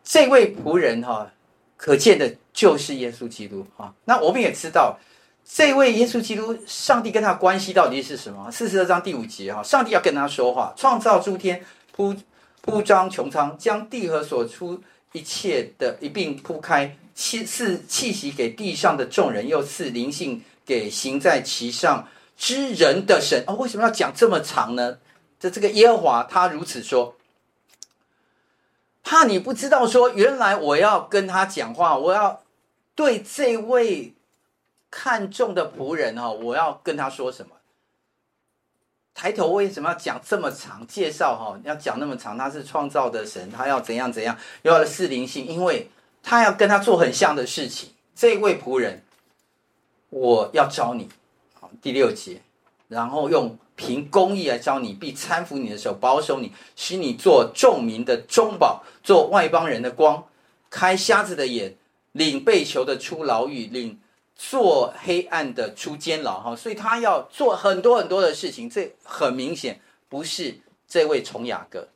[0.03, 1.33] 这位仆人哈、
[1.79, 4.99] 可见的就是耶稣基督哈、那我们也知道。
[5.47, 8.51] 这位耶稣基督，上帝跟他关系到底是什么？
[8.51, 12.17] 四十二章第五节哈，上帝要跟他说话，创造诸天，铺
[12.63, 14.83] 铺张穹苍，将地和所出
[15.13, 23.45] 一切的一并铺开，赐赐气息给地上的众人，又赐灵性给行在其上之人的神。
[23.47, 24.99] 哦，为什么要讲这么长呢？
[25.39, 27.17] 这这个耶和华他如此说，
[29.03, 32.41] 怕你不知道说，原来我要跟他讲话，我要
[32.95, 34.15] 对这位。
[34.97, 37.57] 看中的仆人哈，我要跟他说什么？
[39.13, 41.59] 抬头为什么要讲这么长介绍哈？
[41.65, 45.91] 要讲那么长，他是创造的神，他要怎样怎样，又要赐灵性，因为
[46.23, 47.91] 他要跟他做很像的事情。
[48.15, 49.03] 这位仆人，
[50.11, 51.09] 我要召你，
[51.55, 52.41] 好，第六节，
[52.87, 60.25] 然后用凭公义来教你，必搀扶你的手，保守你，使你做众民的中保，做外邦人的光，
[60.71, 61.75] 开瞎子的眼，
[62.13, 63.99] 领被囚的出牢狱，领。
[64.37, 68.69] 做黑暗的出监牢哈，所以他要做很多很多的事情。
[68.69, 70.59] 这很明显不是
[70.89, 71.89] 这位崇雅各，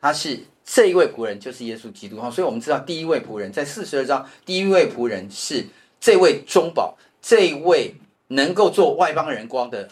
[0.00, 2.30] 他是这一位仆人，就是耶稣基督哈。
[2.30, 5.66] 所以我们知道第一位仆人在四十二章，第一位仆人是
[5.98, 7.94] 这位中保，这位
[8.28, 9.88] 能够做外邦人光的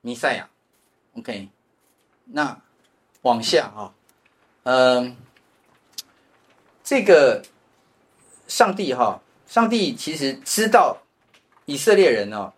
[0.00, 0.48] 弥赛亚。
[1.14, 1.48] OK，
[2.26, 2.60] 那
[3.22, 3.92] 往下哈，
[4.62, 5.16] 嗯，
[6.84, 7.42] 这个
[8.46, 9.20] 上帝哈。
[9.50, 10.98] 上帝其实知道
[11.64, 12.52] 以色列人哦，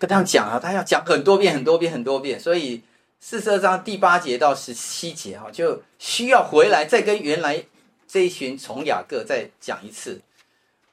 [0.00, 2.82] 跟他们讲啊，他要讲很多遍、很多遍、很多遍，所以
[3.20, 7.64] 四十二章第八节到十七节哈，就需要回来再跟原来
[8.08, 10.20] 这一群从雅各再讲一次。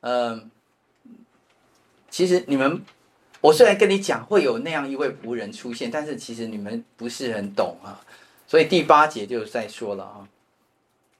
[0.02, 0.52] 嗯，
[2.12, 2.84] 其实你们，
[3.42, 8.00] 我虽然跟你讲会有那样一位仆人出现，但是其实你们不是很懂啊，
[8.46, 10.28] 所以第八节就再说了啊。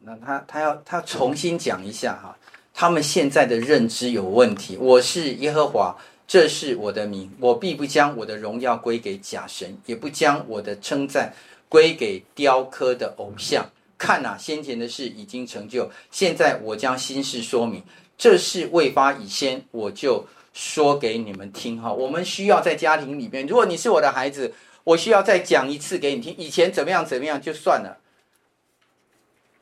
[0.04, 2.36] 那他他要他重新讲一下哈，
[2.74, 4.78] 他们现在的认知有问题。
[4.78, 5.98] 我是耶和华，
[6.28, 11.34] 这是我的名，我必不将我的荣耀归给假神，也不将我的称赞
[11.70, 13.70] 归给雕刻的偶像。
[13.98, 17.84] 看呐，先前的事已经成就，现在我将新事说明。
[18.18, 21.92] 这事未发以先，我就说给你们听哈。
[21.92, 24.54] 我们需要在家庭里面，如果你是我的孩子，
[24.84, 26.36] 我需要再讲一次给你听。
[26.38, 28.00] 以前怎么样怎么样就算了。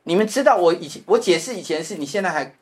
[0.03, 2.55] 你们知道我以前我解释以前的事，你现在还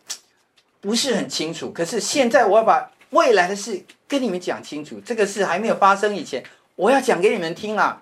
[0.87, 1.69] 不是很清楚。
[1.69, 5.01] 可是现在我要把未来的事跟你们讲清楚。
[5.01, 6.41] 这个事还没有发生以前，
[6.75, 8.01] 我要讲给你们听啊。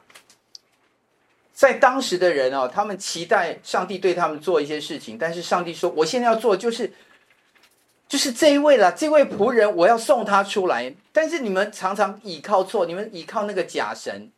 [1.51, 6.93] 在当时的人哦，他们期待上帝对他们做一些事情，但是上帝说：“我现在要做就是
[8.07, 14.29] 就是这一位了，这位仆人，我要送他出来。”但是你们常常倚靠错，你们倚靠那个假神。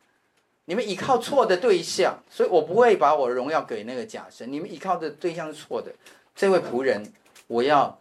[0.70, 4.50] 你们依靠错的对象，所以我不会把我荣耀给那个假神。
[4.50, 5.92] 你们依靠的对象是错的，
[6.36, 7.12] 这位仆人，
[7.48, 7.98] 我要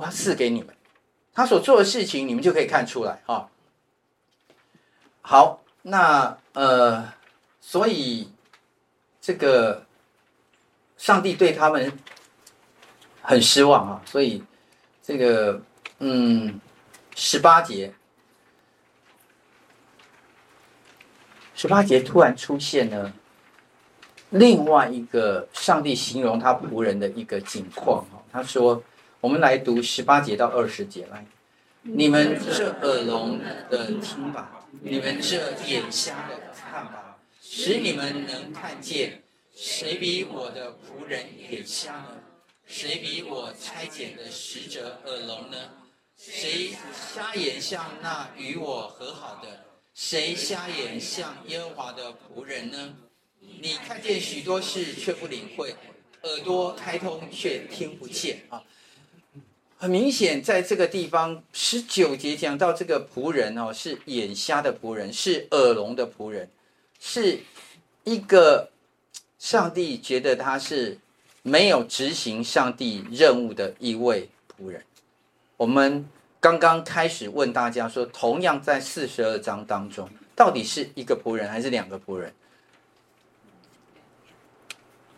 [0.00, 0.74] 我要赐给你们，
[1.34, 3.50] 他所做的事情，你们就可以看出来啊。
[5.20, 7.12] 好，那呃，
[7.60, 8.32] 所以
[9.20, 9.84] 这个
[10.96, 11.98] 上帝对他们
[13.20, 14.42] 很失望啊，所以
[15.02, 15.60] 这个
[15.98, 16.58] 嗯，
[17.14, 17.92] 十八节。
[21.54, 23.12] 十八节突然出现了
[24.30, 28.02] 另外一个上帝形容他仆人的一个景况。
[28.32, 28.82] 他说
[29.20, 31.26] ：“我们来读十八节到二十节来，
[31.82, 39.22] 你们这耳聋的听吧，你们这眼瞎的看吧，使你们能看见。
[39.54, 42.16] 谁比我的仆人眼瞎呢？
[42.64, 45.56] 谁比我差遣的使者耳聋呢？
[46.16, 49.66] 谁瞎眼像那与我和好的？
[49.92, 52.96] 谁瞎眼像耶和华的仆人呢？
[53.60, 55.74] 你看见许多事却不领会，
[56.22, 58.62] 耳朵开通却听不见啊！
[59.80, 66.50] 很明显，在这个地方十九节讲到这个仆人哦，是眼瞎的仆人，是耳聋的仆人，
[67.00, 67.40] 是
[68.04, 68.68] 一个
[69.38, 70.98] 上帝觉得他是
[71.42, 74.84] 没有执行上帝任务的一位仆人。
[75.56, 76.06] 我们。
[76.42, 82.32] 刚刚开始问大家说，同样在四十二章当中，到底是一个仆人还是两个仆人？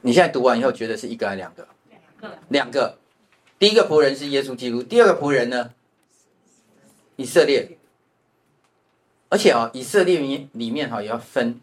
[0.01, 1.69] 你现在读完以后，觉得是一个还是两个？
[1.89, 2.39] 两个。
[2.49, 2.99] 两个。
[3.63, 5.73] 第一个仆人是耶稣基督，第二个仆人呢？
[7.15, 7.79] 以色列。
[9.29, 11.61] 而且啊，以色列里里面哈也要分。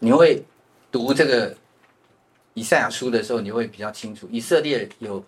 [0.00, 0.42] 你会
[0.90, 1.56] 读这个
[2.54, 5.24] 以赛亚书的时候，你会比较清楚，以色列有。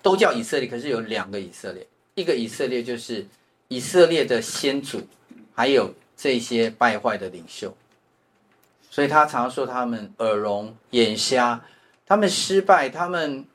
[0.00, 1.84] 都叫以色列，可是有两个以色列，
[2.14, 3.26] 一个以色列就是
[3.66, 5.00] 以色列的先祖，
[5.52, 7.76] 还有这些败坏的领袖，
[8.88, 11.64] 所以他常说他们耳聋、眼瞎，
[12.12, 13.46] 他们失败，他们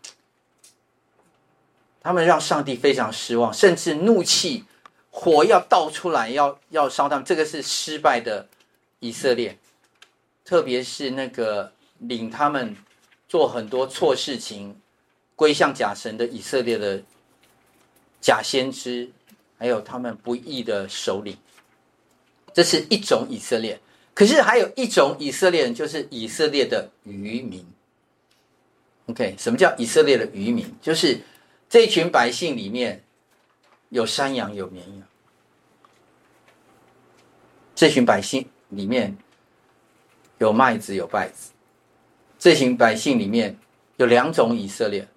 [2.01, 4.63] 他们让上帝非常失望，甚至怒气
[5.11, 7.23] 火要倒出来，要要烧他们。
[7.23, 8.47] 这个是失败的
[8.99, 9.59] 以色列，
[10.43, 12.75] 特别是那个领他们
[13.27, 14.75] 做很多错事情。
[15.35, 16.99] 归向假神的以色列的
[18.19, 19.11] 假先知，
[19.59, 21.37] 还有他们不义的首领，
[22.55, 23.79] 这是一种以色列。
[24.15, 27.63] 可是还有一种以色列人，就是以色列的渔民。
[29.07, 30.73] OK，什么叫以色列的渔民？
[30.81, 31.19] 就是
[31.69, 33.03] 这群百姓里面
[33.89, 35.07] 有山羊，有绵羊。
[37.73, 39.17] 这群百姓里面
[40.39, 41.51] 有麦子，有稗子。
[42.37, 43.57] 这群百姓里面
[43.95, 45.07] 有两种以色列。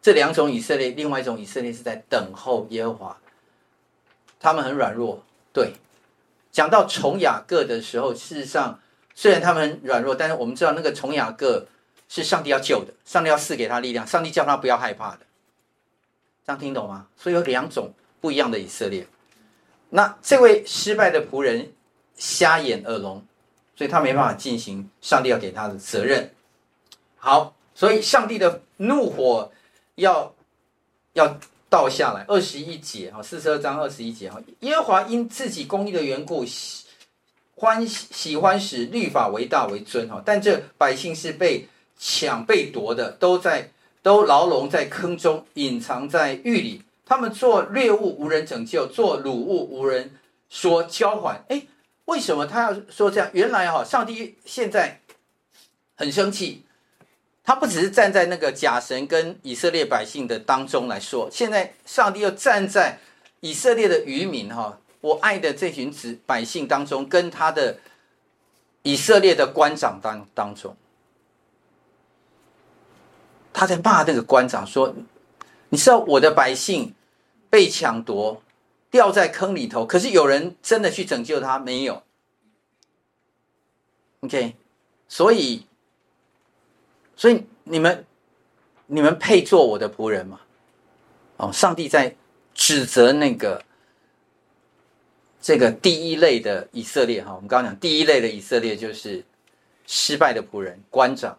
[0.00, 3.18] 这两种以色列，另外一种以色列是在等候耶和华，
[4.40, 5.24] 他们很软弱。
[5.52, 5.74] 对，
[6.50, 8.80] 讲到虫雅各的时候，事实上
[9.14, 11.68] 虽然他们很软弱，但是我们知道那个虫雅各
[12.12, 15.20] 是上帝要救的，上帝要赐给他力量，上帝叫他不要害怕的。
[16.44, 17.06] 这样听懂吗？
[17.16, 19.06] 所以有两种不一样的以色列。
[19.88, 21.72] 那这位失败的仆人
[22.14, 23.24] 瞎眼耳聋，
[23.74, 26.34] 所以他没办法进行上帝要给他的责任。
[27.16, 29.50] 好，所以上帝的怒火。
[29.96, 30.34] 要
[31.12, 31.38] 要
[31.68, 36.86] 倒下来，二十一节哈，四十二章二十一节哈，耶和华因自己公义的缘故，喜
[37.54, 41.68] 欢喜欢使律法为大为尊哈，但这百姓是被
[42.04, 43.70] 抢被夺的，都在
[44.02, 50.12] 都牢笼在坑中，隐藏在狱里，他们做猎物无人拯救，做掳物无人
[50.50, 51.44] 说交还。
[51.48, 51.62] 哎，
[52.06, 53.30] 为什么他要说这样？
[53.32, 55.00] 原来哈，上帝现在
[55.94, 56.64] 很生气。
[57.44, 62.98] 他不只是站在那个假神跟以色列百姓的当中来说，现在上帝又站在
[63.38, 67.78] 以色列的渔民哈，我爱的这群子百姓当中，跟他的
[68.82, 70.76] 以色列的官长当当中，
[73.52, 74.94] 他在骂那个官长说
[75.70, 76.94] ：“你知道我的百姓
[77.50, 78.42] 被抢夺，
[78.90, 82.02] 掉在坑里头，可是有人真的去拯救他没有
[84.20, 84.56] ？”OK，
[85.08, 85.66] 所以。
[87.14, 88.04] 所以你们，
[88.86, 90.40] 你们配做我的仆人吗？
[91.36, 92.16] 哦，上帝在
[92.52, 93.62] 指责那个
[95.40, 97.34] 这个第一类的以色列哈。
[97.34, 99.24] 我们刚刚讲第一类的以色列就是
[99.86, 101.38] 失败的仆人、官长，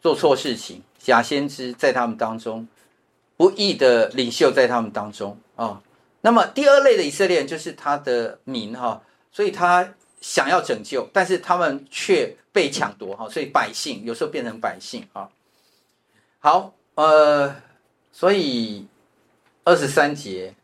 [0.00, 2.68] 做错事情，假先知在他们当中，
[3.36, 5.82] 不义的领袖在他们当中啊。
[6.20, 9.94] 那么第二类的以色列人就是他的民哈，所以他。
[10.20, 15.30] 想要拯救，但是他们却被抢夺哈，所以百姓有时候变成百姓啊。
[16.40, 17.56] 好，呃，
[18.12, 18.86] 所以
[19.64, 20.54] 二十三节，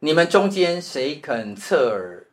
[0.00, 2.26] 你们中间谁肯侧耳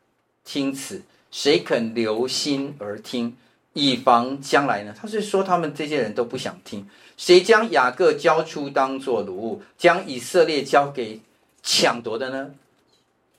[0.44, 1.02] 听此？
[1.30, 3.36] 谁肯留心而听，
[3.74, 4.94] 以防将来呢？
[4.98, 6.88] 他是说他们这些人都不想听。
[7.18, 11.20] 谁将雅各交出当作掳物，将以色列交给
[11.62, 12.52] 抢夺的呢？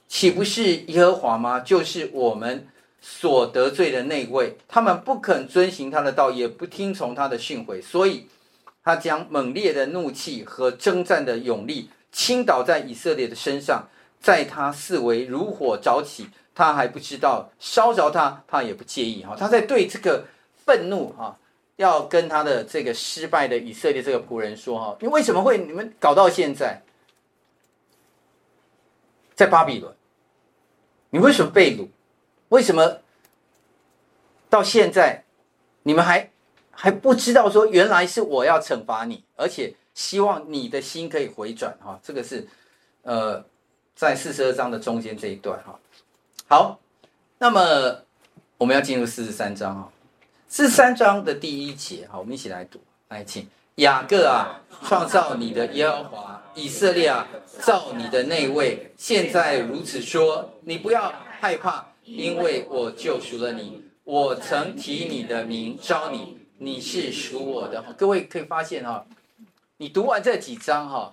[0.06, 1.58] 岂不是耶和华吗？
[1.58, 2.68] 就是我们。
[3.08, 8.26] 所得罪的那位，他们不肯遵行他的道，也不听从他的训诲，所以，
[8.82, 13.88] 他将猛烈的怒气和征战的勇力倾倒在以色列的身上，
[14.20, 16.26] 在他四围如火着起，
[16.56, 20.24] 他还不知道烧着他，他也不介意哈，他在对这个
[20.64, 21.38] 愤怒哈，
[21.76, 26.82] 要跟他的这个失败的以色列这个仆人说哈，你为什么会你们搞到现在，
[29.34, 29.94] 在巴比伦，
[31.10, 31.88] 你为什么被掳？
[32.48, 33.00] 为什么
[34.48, 35.24] 到现在
[35.82, 36.30] 你们还
[36.70, 42.00] 还不知道说原来是我要惩罚你，而且希望你的心可以回转哈。
[42.02, 42.48] 这个是
[43.02, 43.44] 呃，
[43.94, 45.78] 在四十二章的中间这一段哈。
[46.48, 46.78] 好，
[47.38, 48.02] 那么
[48.56, 49.92] 我们要进入四十三章哈。
[50.46, 57.26] 四十三章的第一节哈，我们一起来读，来请雅各啊，创造你的耶和华，以色列啊，
[57.60, 63.82] 造你的那位，现在如此说，你不要害怕，因为我救赎了你。
[64.04, 67.82] 我曾提你的名召你，你是属我的。
[67.98, 69.04] 各位可以发现哈，
[69.78, 71.12] 你读完这几章哈，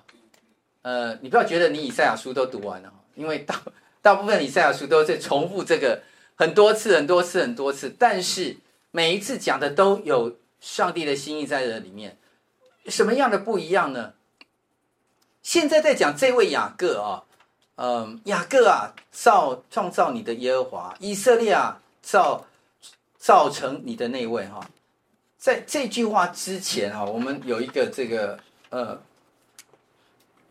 [0.84, 3.60] 呃，你不要觉得你以赛亚书都读完了，因为大
[4.04, 6.04] 大部分以赛亚书都在重复这个
[6.36, 8.58] 很多次、很多次、很多次，但是
[8.92, 12.20] 每一次讲的都有上帝的心意在这里面。
[12.86, 14.14] 什么样的不一样呢？
[15.42, 17.24] 现在在讲这位雅各啊，
[17.78, 22.46] 嗯，雅各啊，造创造你的耶和华，以色列啊，造。
[23.24, 24.60] 造成你的那位哈，
[25.38, 28.38] 在这句话之前哈，我们有一个这个
[28.70, 29.02] 呃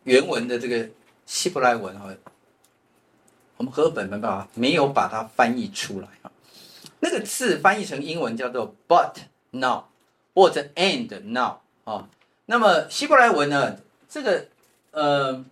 [0.05, 0.89] 原文的这个
[1.27, 2.09] 希伯来文哈，
[3.63, 6.31] 我们和本没办法没有把它翻译出来啊。
[6.99, 9.13] 那个字翻译成英文叫做 but
[9.53, 9.85] now
[10.35, 12.09] 或者 and now 啊。
[12.47, 13.77] 那么希伯来文呢，
[14.09, 14.47] 这个
[14.91, 15.45] 呃，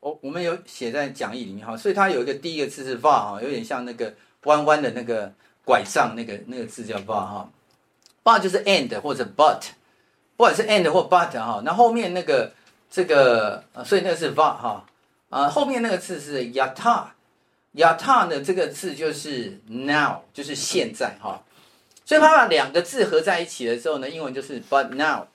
[0.00, 5.32] 我我们有写在讲义里面哈，所以它有一个第一个字是 va 哈，有点像那个弯弯的那个。
[5.66, 7.50] 拐杖那个那个字叫 va 哈
[8.22, 9.62] ，but 就是 and 或者 but，
[10.36, 12.52] 不管是 and 或 but 哈，那后面那个
[12.90, 14.84] 这个，所以那个是 but 哈，
[15.30, 17.04] 啊后面那个字是 yata
[17.74, 21.42] yata，yata 呢这个字就是 now，就是现在哈，
[22.04, 25.26] 所以它把两个字合在一起的时候呢，英文就是 but now，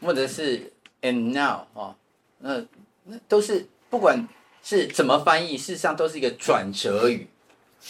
[0.00, 0.72] 或者是
[1.02, 1.96] and now 哈，
[2.38, 2.64] 那
[3.04, 4.28] 那都是不管
[4.62, 7.28] 是怎么翻译，事实上都是一个转折语。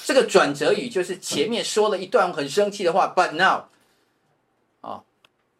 [0.05, 3.65] 这个转折语就是前面说了一段很生气的话，but now，
[4.83, 5.03] 哦，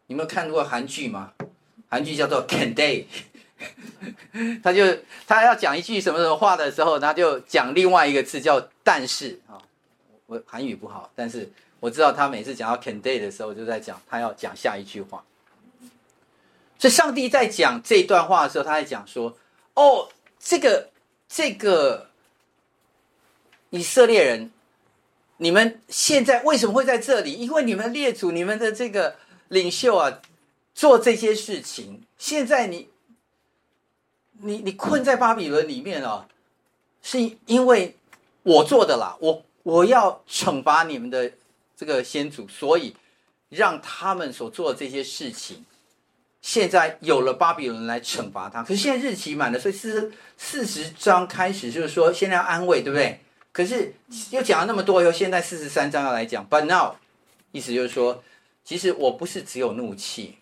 [0.05, 1.33] 你们有看过韩剧吗？
[1.89, 3.05] 韩剧叫做《Can Day》，
[4.63, 4.83] 他就
[5.27, 9.57] 他要讲一句什么什么话的时候，他就讲另外一个字叫“但是”啊。
[10.25, 11.49] 我韩语不好，但是
[11.79, 15.23] 我知道他每次讲到 “Can Day” 的时候，就在讲他要讲下一句话。
[16.77, 19.37] 所以上帝在讲这段话的时候，他在讲说
[19.75, 20.89] ：“哦，这个
[21.27, 22.07] 这个。”
[23.71, 24.49] 以色列人，
[25.37, 27.33] 你们现在为什么会在这里？
[27.33, 29.15] 因为你们列祖、你们的这个
[29.49, 30.21] 领袖啊，
[30.73, 32.01] 做这些事情。
[32.17, 32.89] 现在你，
[34.41, 36.27] 你你困在巴比伦里面啊，
[37.01, 37.95] 是因为
[38.43, 39.15] 我做的啦。
[39.19, 41.31] 我我要惩罚你们的
[41.75, 42.95] 这个先祖，所以
[43.49, 45.65] 让他们所做的这些事情，
[46.41, 48.63] 现在有了巴比伦来惩罚他。
[48.63, 53.19] 可是现在日期满了，所以四四十章开始就是说，现在要安慰，对不对？
[53.51, 53.93] 可是
[54.29, 56.95] 又讲了那么多以后，现在四十三章要来讲，But now，
[57.51, 58.23] 意思就是说，
[58.63, 60.37] 其实我不是只有怒气，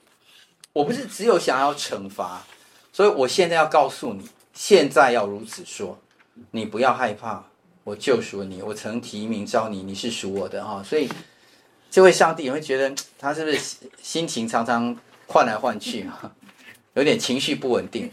[0.74, 2.46] 我不是只有想要惩罚，
[2.98, 6.00] 所以我现在要告诉你，现在要如此说，
[6.50, 7.44] 你不要害怕，
[7.84, 10.82] 我救赎你，我曾提名召你，你是属我的哈。
[10.82, 11.08] 所以
[11.92, 13.60] 这位上帝也会觉得他是不是
[14.02, 16.34] 心情常常换来换去啊，
[16.96, 18.12] 有点情绪不稳定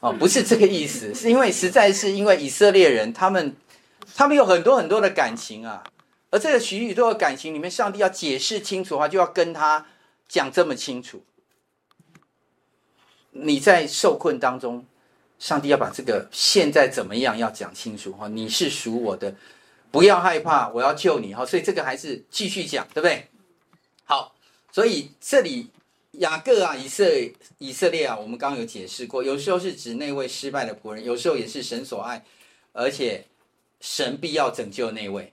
[0.00, 3.54] 哦，不是这个意思，是因为实在是因为以色列人他们。
[4.16, 5.82] 他们有很多很多的感情啊，
[6.30, 9.86] 而这个许许多多的感情里面，上帝要解释清楚的话，就要跟他
[10.28, 11.24] 讲这么清楚。
[13.34, 14.84] 你在受困当中，
[15.38, 19.34] 上帝要把这个现在怎么样要讲清楚哈，你是属我的，
[19.90, 23.28] 不要害怕，我要救你哈，所以这个还是继续讲，对不对？
[24.04, 24.34] 好，
[24.72, 25.68] 所以这里
[26.12, 27.04] 雅各啊，以色
[27.58, 32.24] 以色列啊，我们刚刚有解释过，有时候是指那位失败的仆人，有时候也是神所爱，
[32.72, 33.26] 而且。
[33.80, 35.30] 神必要拯救那位，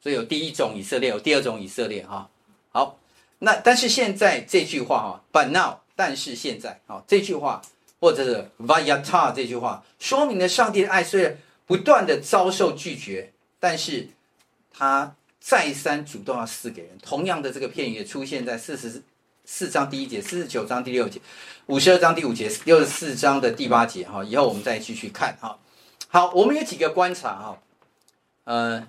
[0.00, 2.30] 所以有第一种以色列，有第二种以色列哈。
[2.70, 2.98] 好，
[3.40, 7.60] 那但是现在这句话哈，But now，但是现在啊，这句话
[7.98, 14.10] 或者是 Vayata 这句话，说明了上帝的爱虽然不断的遭受拒绝，但是
[14.70, 16.90] 他再三主动要赐给人。
[17.02, 19.02] 同样的这个片语也出现在四十
[19.44, 21.20] 四章第一节、四十九章第六节、
[21.66, 24.22] 五十二章第五节、六十四章的第八节哈。
[24.22, 25.58] 以后我们再继续看哈。
[26.08, 27.58] 好，我们有几个观察哈。
[28.44, 28.86] 呃，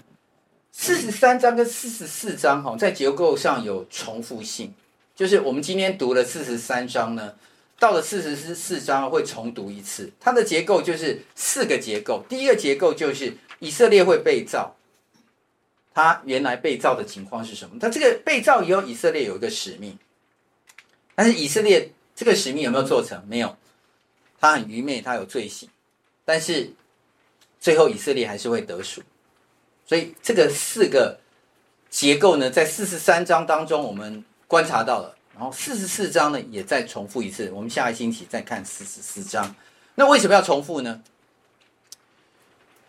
[0.71, 4.73] 四十三章跟四十四章哈，在结构上有重复性，
[5.17, 7.33] 就是我们今天读了四十三章呢，
[7.79, 10.11] 到了四十四章会重读一次。
[10.19, 12.23] 它的结构就是四个结构。
[12.29, 14.75] 第一个结构就是以色列会被造，
[15.91, 17.79] 他原来被造的情况是什么？
[17.79, 19.97] 他这个被造以后，以色列有一个使命，
[21.15, 23.25] 但是以色列这个使命有没有做成？
[23.27, 23.57] 没有，
[24.39, 25.67] 他很愚昧，他有罪行，
[26.25, 26.71] 但是
[27.59, 29.01] 最后以色列还是会得赎。
[29.87, 31.19] 所以这个四个
[31.89, 39.55] 结构呢，在四十三章当中，我们观察到了然后四十四章呢也再重复一次，我们下一星期再看四十四章。
[39.95, 41.01] 那为什么要重复呢？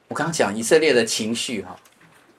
[0.08, 1.78] 我刚刚讲以色列的情绪哈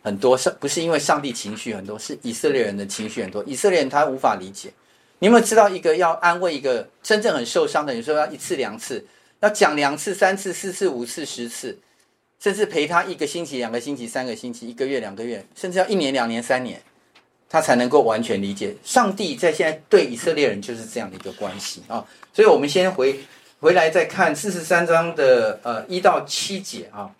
[0.01, 3.43] 很多，上不是因为上帝情绪很多，是以色列人的情绪很多。
[3.45, 4.73] 以色列人他无法理解。
[5.19, 9.05] 你有没有知道一个要安慰一个真正很受伤的人，说要一次两次，
[9.41, 11.77] 要讲两次、三次、四次、五次、十次，
[12.39, 16.81] 甚至陪他一个星期、两个星期、三个星期、一个月、两个月，甚至要一年、两年、三年，
[17.49, 18.75] 他才能够完全理解。
[18.83, 22.05] 上帝在现在对以色列人就是这样的一个关系啊。
[22.31, 23.19] 所以我们先回
[23.59, 27.11] 回来再看四十三章的呃一到七节啊。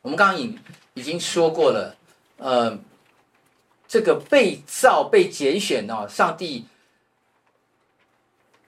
[0.00, 0.56] 我们刚刚已
[0.94, 1.96] 已经说过了，
[2.38, 2.78] 呃，
[3.88, 6.66] 这个被造、被拣选哦，上帝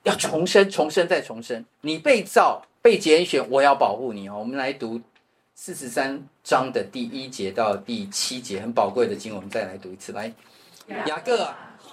[0.03, 1.65] 要重生、重生再重生。
[1.83, 4.37] 你被造、被拣选，我要保护你哦。
[4.39, 5.01] 我们来读
[5.55, 10.13] 四十三章的第一节到第七节，很宝贵的经文，我们再来读一次。
[10.13, 10.33] 来，
[11.07, 11.49] 雅各，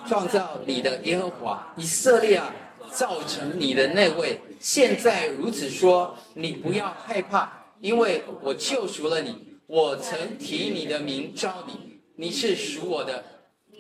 [0.08, 2.54] 创造你的耶和华，以色列啊，
[2.92, 7.62] 造成你的那位，现在如此说，你不要害怕。
[7.80, 9.36] 因为我救赎了你，
[9.68, 13.24] 我曾提你的名召你，你是属我的。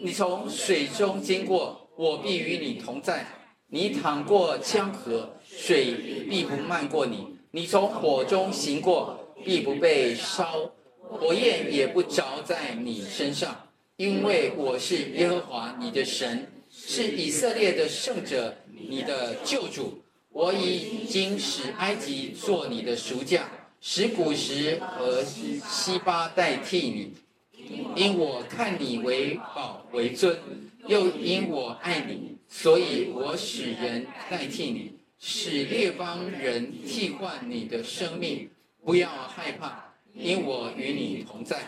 [0.02, 3.26] 你从水中经过，我必与你同在。
[3.68, 5.94] 你淌过江河，水
[6.30, 7.38] 必不漫过你。
[7.52, 13.56] 你从火中行过，必不被烧，火焰也不着在你身上。
[14.04, 18.54] 因为我是耶和华你的神，是以色列的圣者，
[18.90, 20.04] 你的救主。
[20.30, 23.50] 我已经使埃及做你的赎价。
[23.80, 27.14] 使古时和西巴代替你，
[27.96, 30.38] 因我看你为宝为尊，
[30.88, 38.50] 又因我爱你，所以我使人代替你，使列邦人替换你的生命。
[38.84, 41.62] 不要害怕，因我与你同在。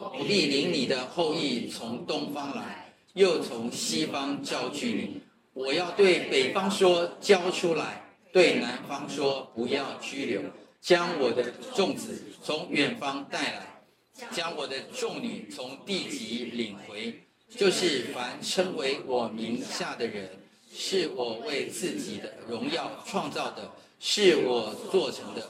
[0.00, 5.20] 我必领你的后裔从东方来，又从西方叫聚你。
[5.52, 10.40] 我要对北方说，交出来；对南方说，不要拘留。
[10.80, 13.82] 将我的众子从远方带来，
[14.30, 17.20] 将我的众女从地极领回，
[17.50, 20.30] 就是凡称为我名下的人，
[20.72, 25.46] 是我为自己的荣耀创造的，是我做成的，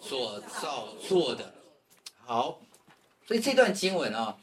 [0.00, 1.52] 所造作的。
[2.24, 2.58] 好，
[3.32, 4.36] 所以这段经文啊，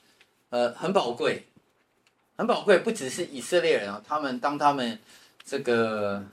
[0.50, 1.46] 呃，很宝贵，
[2.36, 4.98] 很宝贵，不只是以色列人啊，他们当他们
[5.46, 6.24] 这个，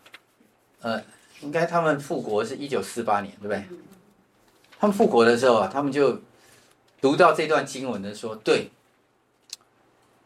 [0.80, 1.02] 呃。
[1.42, 3.62] 应该他们复国是一九四八年，对不对？
[4.78, 6.18] 他们复国的时候啊，他们就
[6.98, 8.70] 读到这段经文的说：“对，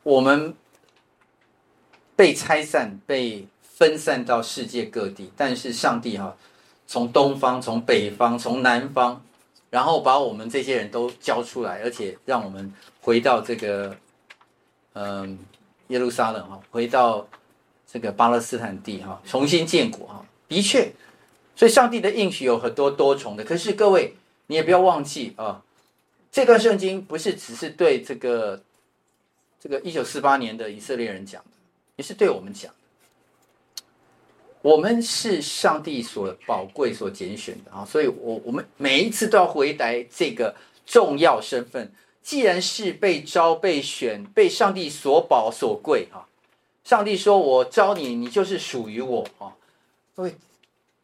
[0.05, 0.55] 我们
[2.15, 6.37] 被拆散、被分散到世界各地，但是上帝哈，
[6.87, 9.21] 从东方、从北方、从南方，
[9.71, 13.97] 然后把我们这些人都交出来，而且让我们回到这个
[14.95, 15.39] 嗯
[15.89, 17.27] 耶路撒冷哈，回到
[17.91, 20.93] 这个巴勒斯坦地哈，重新建国哈。”的确，
[21.55, 23.45] 所以上帝的应许有很多多重的。
[23.45, 24.17] 可是各位，
[24.49, 25.63] 你也不要忘记啊，
[26.33, 28.61] 这段圣经不是只是对这个
[29.61, 31.51] 这个一九四八年的以色列人讲的，
[31.95, 32.75] 也是对我们讲。
[34.63, 40.55] 我们是上帝所宝贵、所拣选的啊，所以我我们每一次都要回答这个
[40.85, 41.93] 重要身份。
[42.23, 46.29] 既然是被召、被选、被上帝所宝、所贵啊，
[46.85, 49.57] 上帝说：“我召你，你就是属于我啊。”
[50.15, 50.35] 对，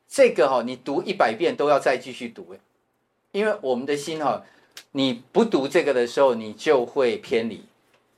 [0.06, 2.54] 这个哈，你读一百遍都要再继续读，
[3.32, 4.44] 因为我们的心哈，
[4.92, 7.64] 你不读这个的时候，你就会偏离，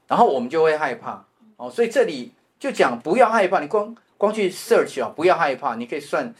[0.09, 1.25] 然后我们就会害怕
[1.57, 1.71] 哦。
[1.71, 6.35] 所以这里就讲不要害怕，你光光去 search 啊，不要害怕，你可以算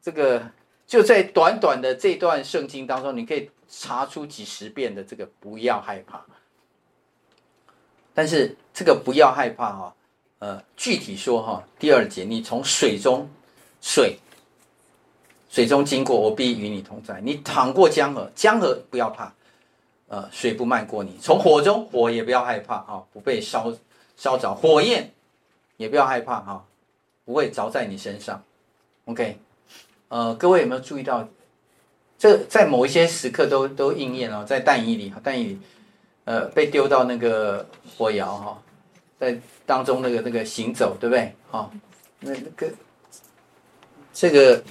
[0.00, 0.50] 这个
[0.86, 6.24] 就在短短的这段圣经当中，你可以查出几十遍的这个不要害怕。
[8.14, 9.94] 但是这个不要害怕哈。
[10.40, 13.26] 呃，具体说哈，第二节，你从水中
[13.80, 14.18] 水
[15.48, 17.18] 水中经过，我必与你同在。
[17.22, 19.32] 你淌过江河，江河不要怕，
[20.08, 21.16] 呃，水不漫过你。
[21.18, 23.72] 从火中火也不要害怕啊，不被烧
[24.18, 25.13] 烧着，火焰
[25.84, 26.64] 也不要害怕哈，
[27.24, 28.42] 不会着在你身上。
[29.04, 29.38] OK，
[30.08, 31.28] 呃，各位有没有注意到，
[32.18, 35.58] 这在某一些时刻都都应验了，在但以理哈，但以理
[36.24, 38.60] 呃被丢到那个火窑哈。
[39.16, 41.32] 在当中那个那个行走，对不对？
[41.48, 41.72] 好，
[42.20, 42.68] 那那个
[44.12, 44.62] 这个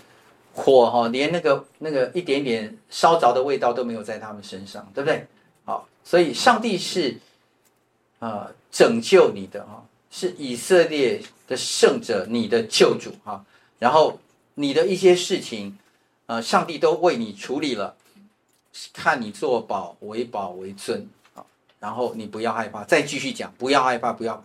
[0.53, 5.25] 火哈，连那个那个一点点烧着的味道都没有在他们身上，对不对？
[5.63, 7.17] 好，所以上帝是
[8.19, 9.83] 啊拯救你的哈，
[10.15, 13.43] 是以色列的圣者，你的救主哈。
[13.79, 14.19] 然后
[14.53, 15.75] 你的一些事情，
[16.27, 17.95] 呃，上帝都为你处理了，
[18.93, 21.09] 看你做保为保为尊。
[21.79, 24.41] 然后你不要害怕，再继续讲，不要害怕，不要。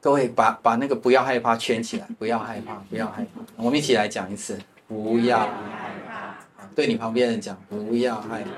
[0.00, 3.40] 各位把把那个不要害怕圈起来， 不要害怕，不要害怕。
[3.56, 6.38] 我们一起来讲一次，不要害怕。
[6.76, 8.50] 对你旁边人讲，不要害怕。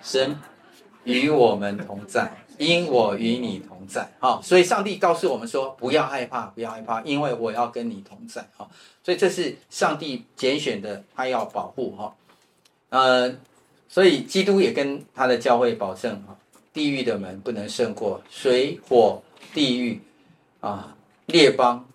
[0.00, 0.38] 神
[1.04, 2.32] 与我们同在，
[2.64, 4.10] 因我与你同在。
[4.18, 8.46] 好，所以上帝告诉我们说，不要害怕，不要害怕，因为我要跟你同在。
[8.56, 8.70] 好，
[9.02, 12.14] 所以这是上帝拣选的，他要保护哈。
[12.90, 13.34] 呃，
[13.88, 16.36] 所以基督也跟他的教会保证哈，
[16.72, 19.22] 地狱的门不能胜过水火。
[19.54, 20.00] 地狱
[20.60, 20.96] 啊，
[21.26, 21.86] 列邦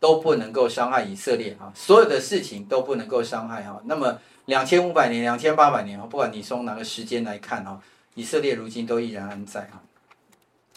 [0.00, 3.80] 都不能够伤害以色列哈，所有的事情都不能够伤害哈。
[3.84, 7.80] 那么两千五百年、两千八百年哈，不管你从哪个时间来看哈，
[8.14, 9.82] 以色列如今都依然安在哈。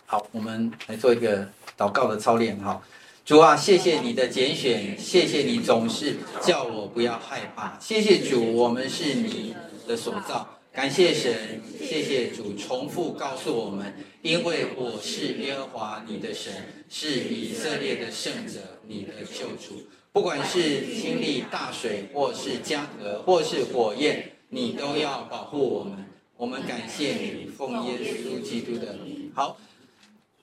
[0.06, 2.82] 好，我们来做一个祷告的操练哈。
[3.26, 9.56] 主啊，谢谢你的拣选，谢谢你总是叫我不要害怕，谢谢主，我们是你
[9.88, 10.48] 的所造。
[10.72, 16.54] 感谢神，谢谢主，重复告诉我们，因为我是耶和华你的神，
[16.88, 19.88] 是以色列的圣者，你的救主。
[20.12, 26.05] 不管是经历大水，或是江河，或是火焰，你都要保护我们。
[26.38, 28.98] 我们感谢你，奉耶稣基督的。
[29.34, 29.58] 好，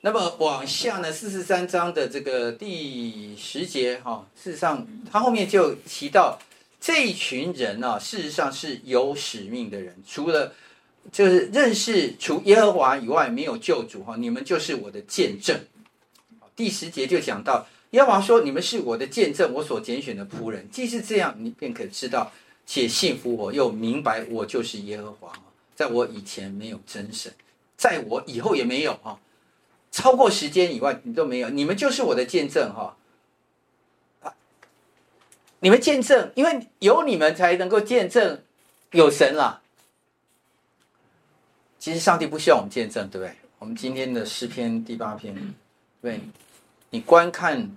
[0.00, 6.38] 那么往下呢，四十三章的这个第十节，哈，事实上他后面就提到。
[6.84, 10.52] 这一群人呢、啊，事实上是有使命的人，除了
[11.12, 15.60] 就是认识除耶和华以外没有救主哈，你们就是我的见证。
[16.56, 20.68] 第十节就讲到耶和华说：“你们是我的见证，我所拣选的仆人。
[20.72, 22.32] 既是这样，你便可知道
[22.66, 25.32] 且信服我，又明白我就是耶和华。
[25.74, 27.32] 在我以前没有真神，
[27.76, 29.18] 在我以后也没有哈，
[29.90, 32.96] 超过时间以外你都没有，你们就是我的见证哈。”
[35.64, 38.42] 你们见证，因为有你们才能够见证
[38.90, 39.62] 有神啦。
[41.78, 43.36] 其实上帝不需要我们见证，对不对？
[43.60, 45.54] 我们今天的诗篇第八篇，
[46.00, 46.20] 对，
[46.90, 47.76] 你观看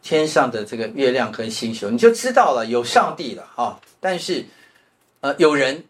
[0.00, 3.78] 天上的这个月亮和星宿，你就知道了有上帝了哈。
[4.00, 4.46] 但是，
[5.20, 5.84] 呃，有人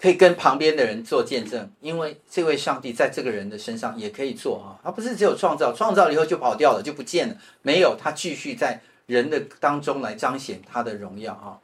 [0.00, 4.78] 可以跟旁边的人做见证，因为这位上帝在这个人的身上也可以做啊。
[4.82, 8.80] 他不是只有创造，创造了以后就跑掉了，就不见了，没有，他继续在。
[9.06, 11.58] 人的当中来彰显他的荣耀啊，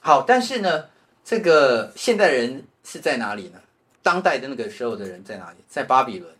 [0.00, 0.86] 好，但是呢，
[1.24, 3.60] 这个现代人是在哪里呢？
[4.02, 5.58] 当代的那个时候的人在哪里？
[5.68, 6.34] 在巴比伦。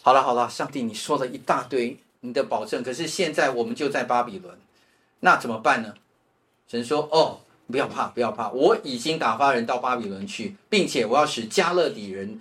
[0.00, 4.58] 好了好了，上帝，你说了一大堆你的保证，可是现在我们就在巴比伦，
[5.20, 5.92] 那怎么办呢？
[6.66, 12.40] 神说：“哦，不要怕，不要怕，我已经打发人到巴比伦去，并且我要使迦勒底人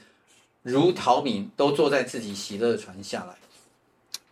[0.61, 3.35] 如逃民，都坐在自己喜乐的船下来。”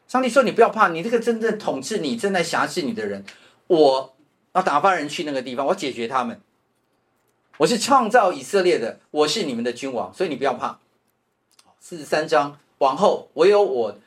[0.08, 3.26] 上帝说：“你不要怕，你这个真正统治你、正在辖制你的人，
[3.66, 4.14] 我
[4.54, 6.40] 要打发人去那个地方，我解决他们。
[7.58, 10.80] 我是创造以色列的，我是你们的君王，所以你不要怕。”
[11.82, 13.98] 四十三章往后，唯有我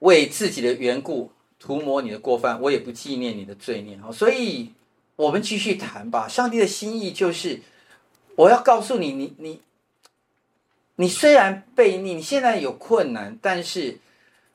[0.00, 3.96] 为自己的缘故涂抹你的过犯，我也不纪念你的罪孽。
[4.12, 4.72] 所以
[5.20, 6.28] 我们继续谈吧。
[6.28, 7.60] 上帝的心意就是，
[8.36, 9.60] 我要告诉你，你你
[10.96, 13.98] 你虽然悖逆，你现在有困难，但是。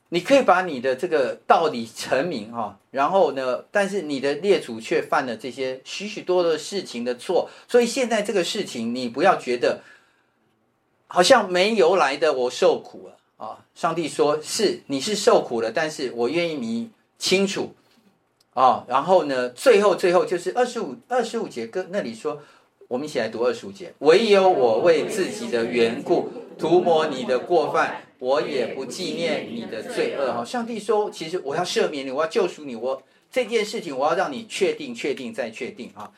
[0.10, 9.82] 你可以把你的这个道理成名哈，然后呢，但是你的列祖却犯了这些许许多多事情的错，所以现在这个事情你不要觉得
[11.08, 13.66] 好像没由来的，我受苦了啊！
[13.74, 17.74] 上帝说是你是受苦了，但是我愿意你清楚
[18.56, 18.84] 啊。
[18.88, 22.42] 然后呢，最后最后就是二十五二十五节跟那里说，
[22.88, 28.02] 我们一起来读二十五节，唯有我为自己的缘故涂抹你的过犯。
[28.18, 33.00] 我也不纪念你的罪恶哈，上帝说，其实我要赦免你，我要救赎你，我
[33.30, 36.10] 这件事情我要让你确定、确定再确定啊。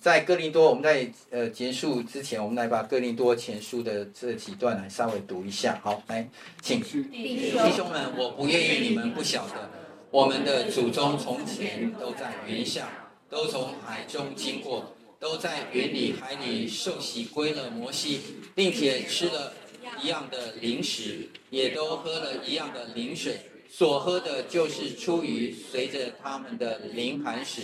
[0.00, 5.78] 在哥林多，我们在呃结束之前，我们来把哥林多前书的这几段来稍微读一下。
[5.82, 6.26] 好，来，
[6.62, 9.68] 请弟兄们，我不愿意你们不晓得，
[10.10, 12.88] 我们的祖宗从前都在云下，
[13.28, 18.20] 都从海中经过，都在云里海里受洗归了摩西，
[18.54, 19.54] 并且吃了。
[20.00, 27.62] 一样的灵食，也都喝了一样的灵水，所喝的就是出于随着他们的灵磐石，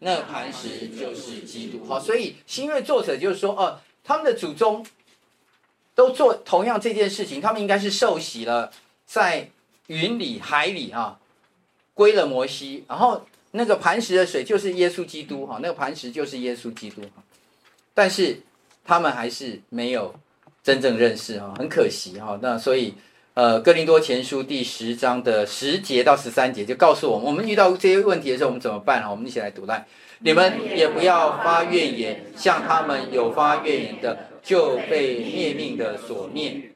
[0.00, 1.84] 那磐石就是基督。
[1.84, 4.84] 好，所以新约作者就是说，哦，他们的祖宗
[5.94, 8.72] 都做同样这件事情，他们应该是受洗了，
[9.06, 9.50] 在
[9.86, 11.20] 云里海里啊，
[11.98, 17.02] 归了摩西，然后那个磐石的水就是耶稣基督哈，那个磐石就是耶稣基督，
[17.92, 18.40] 但是
[18.84, 20.14] 他们还是没有。
[20.60, 22.38] 真正认识哈，很可惜哈。
[22.42, 22.92] 那所以，
[23.32, 29.10] 呃，《哥林多前书》第十章的十节到十三节就告诉我们，我们遇到这些问题的时候，我们怎么办哈？
[29.10, 29.86] 我们一起来读来。
[30.18, 36.72] 你们也不要发怨言，像他们有发怨言的，就被灭命的所灭。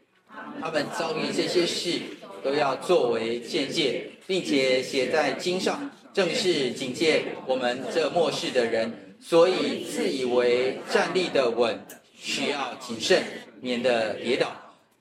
[0.58, 2.00] 他们遭遇这些事，
[2.42, 9.14] 都要作为鉴戒，并且写在经上，正是警戒我们这末世的人。
[9.20, 11.78] 所以自以为站立的稳，
[12.16, 13.22] 需要谨慎，
[13.60, 14.50] 免得跌倒。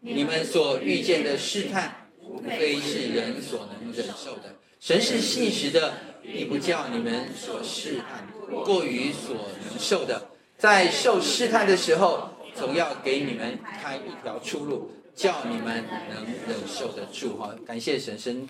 [0.01, 4.53] 你们所遇见的试探，无非是人所能忍受的。
[4.81, 8.27] 神是信实的，必不叫你们所试探
[8.65, 10.21] 过于所能受的。
[10.57, 17.37] 在受试探的时候，总要给你们开一条出路，叫你们能忍受得住。
[17.37, 18.45] 哈，感谢神，神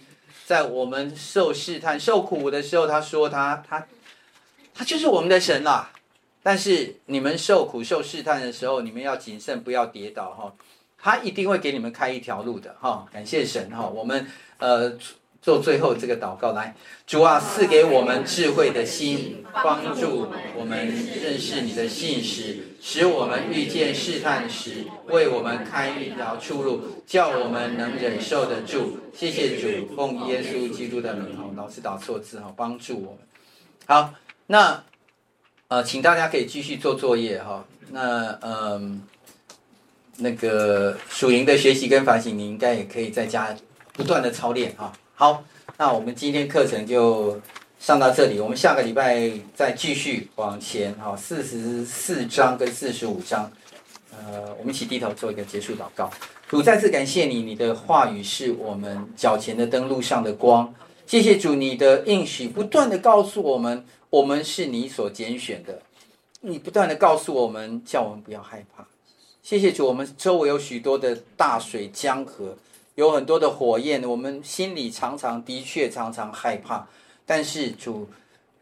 [0.45, 3.85] 在我们受试探、受苦的时候，他说他他。
[4.73, 5.91] 他就是我们的神啦、啊，
[6.41, 10.53] 但是你们受苦受试探的时候，你们要谨慎，不要跌倒哈。
[10.97, 13.05] 他一定会给你们开一条路的哈。
[13.11, 13.85] 感谢神哈。
[13.85, 14.25] 我们
[14.59, 14.97] 呃
[15.41, 16.75] 做最后这个祷告来，
[17.07, 28.99] 主啊，赐给我们智慧的心，帮助我们认识你的信实，使我们遇见试探时，为我们开一条出路，叫我们能忍受得住。
[29.15, 31.43] 谢谢主，奉耶稣基督的名哈。
[31.57, 33.19] 老是打错字哈，帮助我们
[33.87, 34.13] 好。
[34.45, 34.83] 那，
[35.69, 37.65] 呃，请大家可以继续做作业哈。
[37.89, 39.01] 那，嗯、
[40.17, 43.55] 那个属灵的学习跟反省，你应该也可以在家
[43.93, 44.93] 不断的操练哈。
[45.21, 45.43] 好，
[45.77, 47.39] 那我们今天课程就
[47.77, 51.15] 上到这里，我们下个礼拜再继续往前哈。
[51.15, 53.51] 四十四章跟四十五章，
[54.09, 56.09] 呃，我们一起低头做一个结束祷告。
[56.49, 60.73] 主再次感谢你，你的话语是我们脚前的灯，路上的光。
[61.05, 63.85] 谢谢主，你的应许不断的告诉我们。
[64.09, 65.83] 我们是你所拣选的，
[66.39, 68.87] 你不断的告诉我们，叫我们不要害怕。
[69.43, 72.57] 谢谢主，我们周围有许多的大水江河，
[72.95, 76.87] 有很多的火焰，我们心里常常的确常常害怕。
[77.25, 78.07] 但是主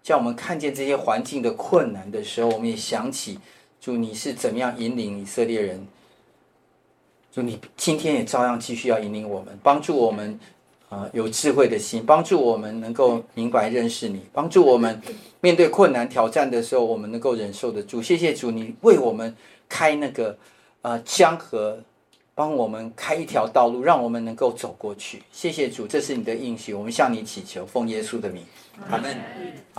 [0.03, 3.39] 叫我们看见这些环境的困难的时候，我们也想起
[3.80, 5.88] 主你是怎么样引领以色列人。
[7.32, 10.39] 主你今天也照样继续要引领我们，帮助我们。
[10.89, 14.99] 啊，有智慧的心，帮助我们能够明白认识你，帮助我们
[15.39, 18.01] 面对困难挑战的时候，我们能够忍受得住。
[18.01, 19.36] 谢谢主，你为我们
[19.67, 20.36] 开那个
[20.82, 21.80] 呃江河，
[22.40, 25.22] 帮我们开一条道路，让我们能够走过去。
[25.30, 28.42] 谢谢主，这是你的应许，我们向你祈求，奉耶稣的名，
[28.90, 29.14] 阿门。
[29.14, 29.78] 好。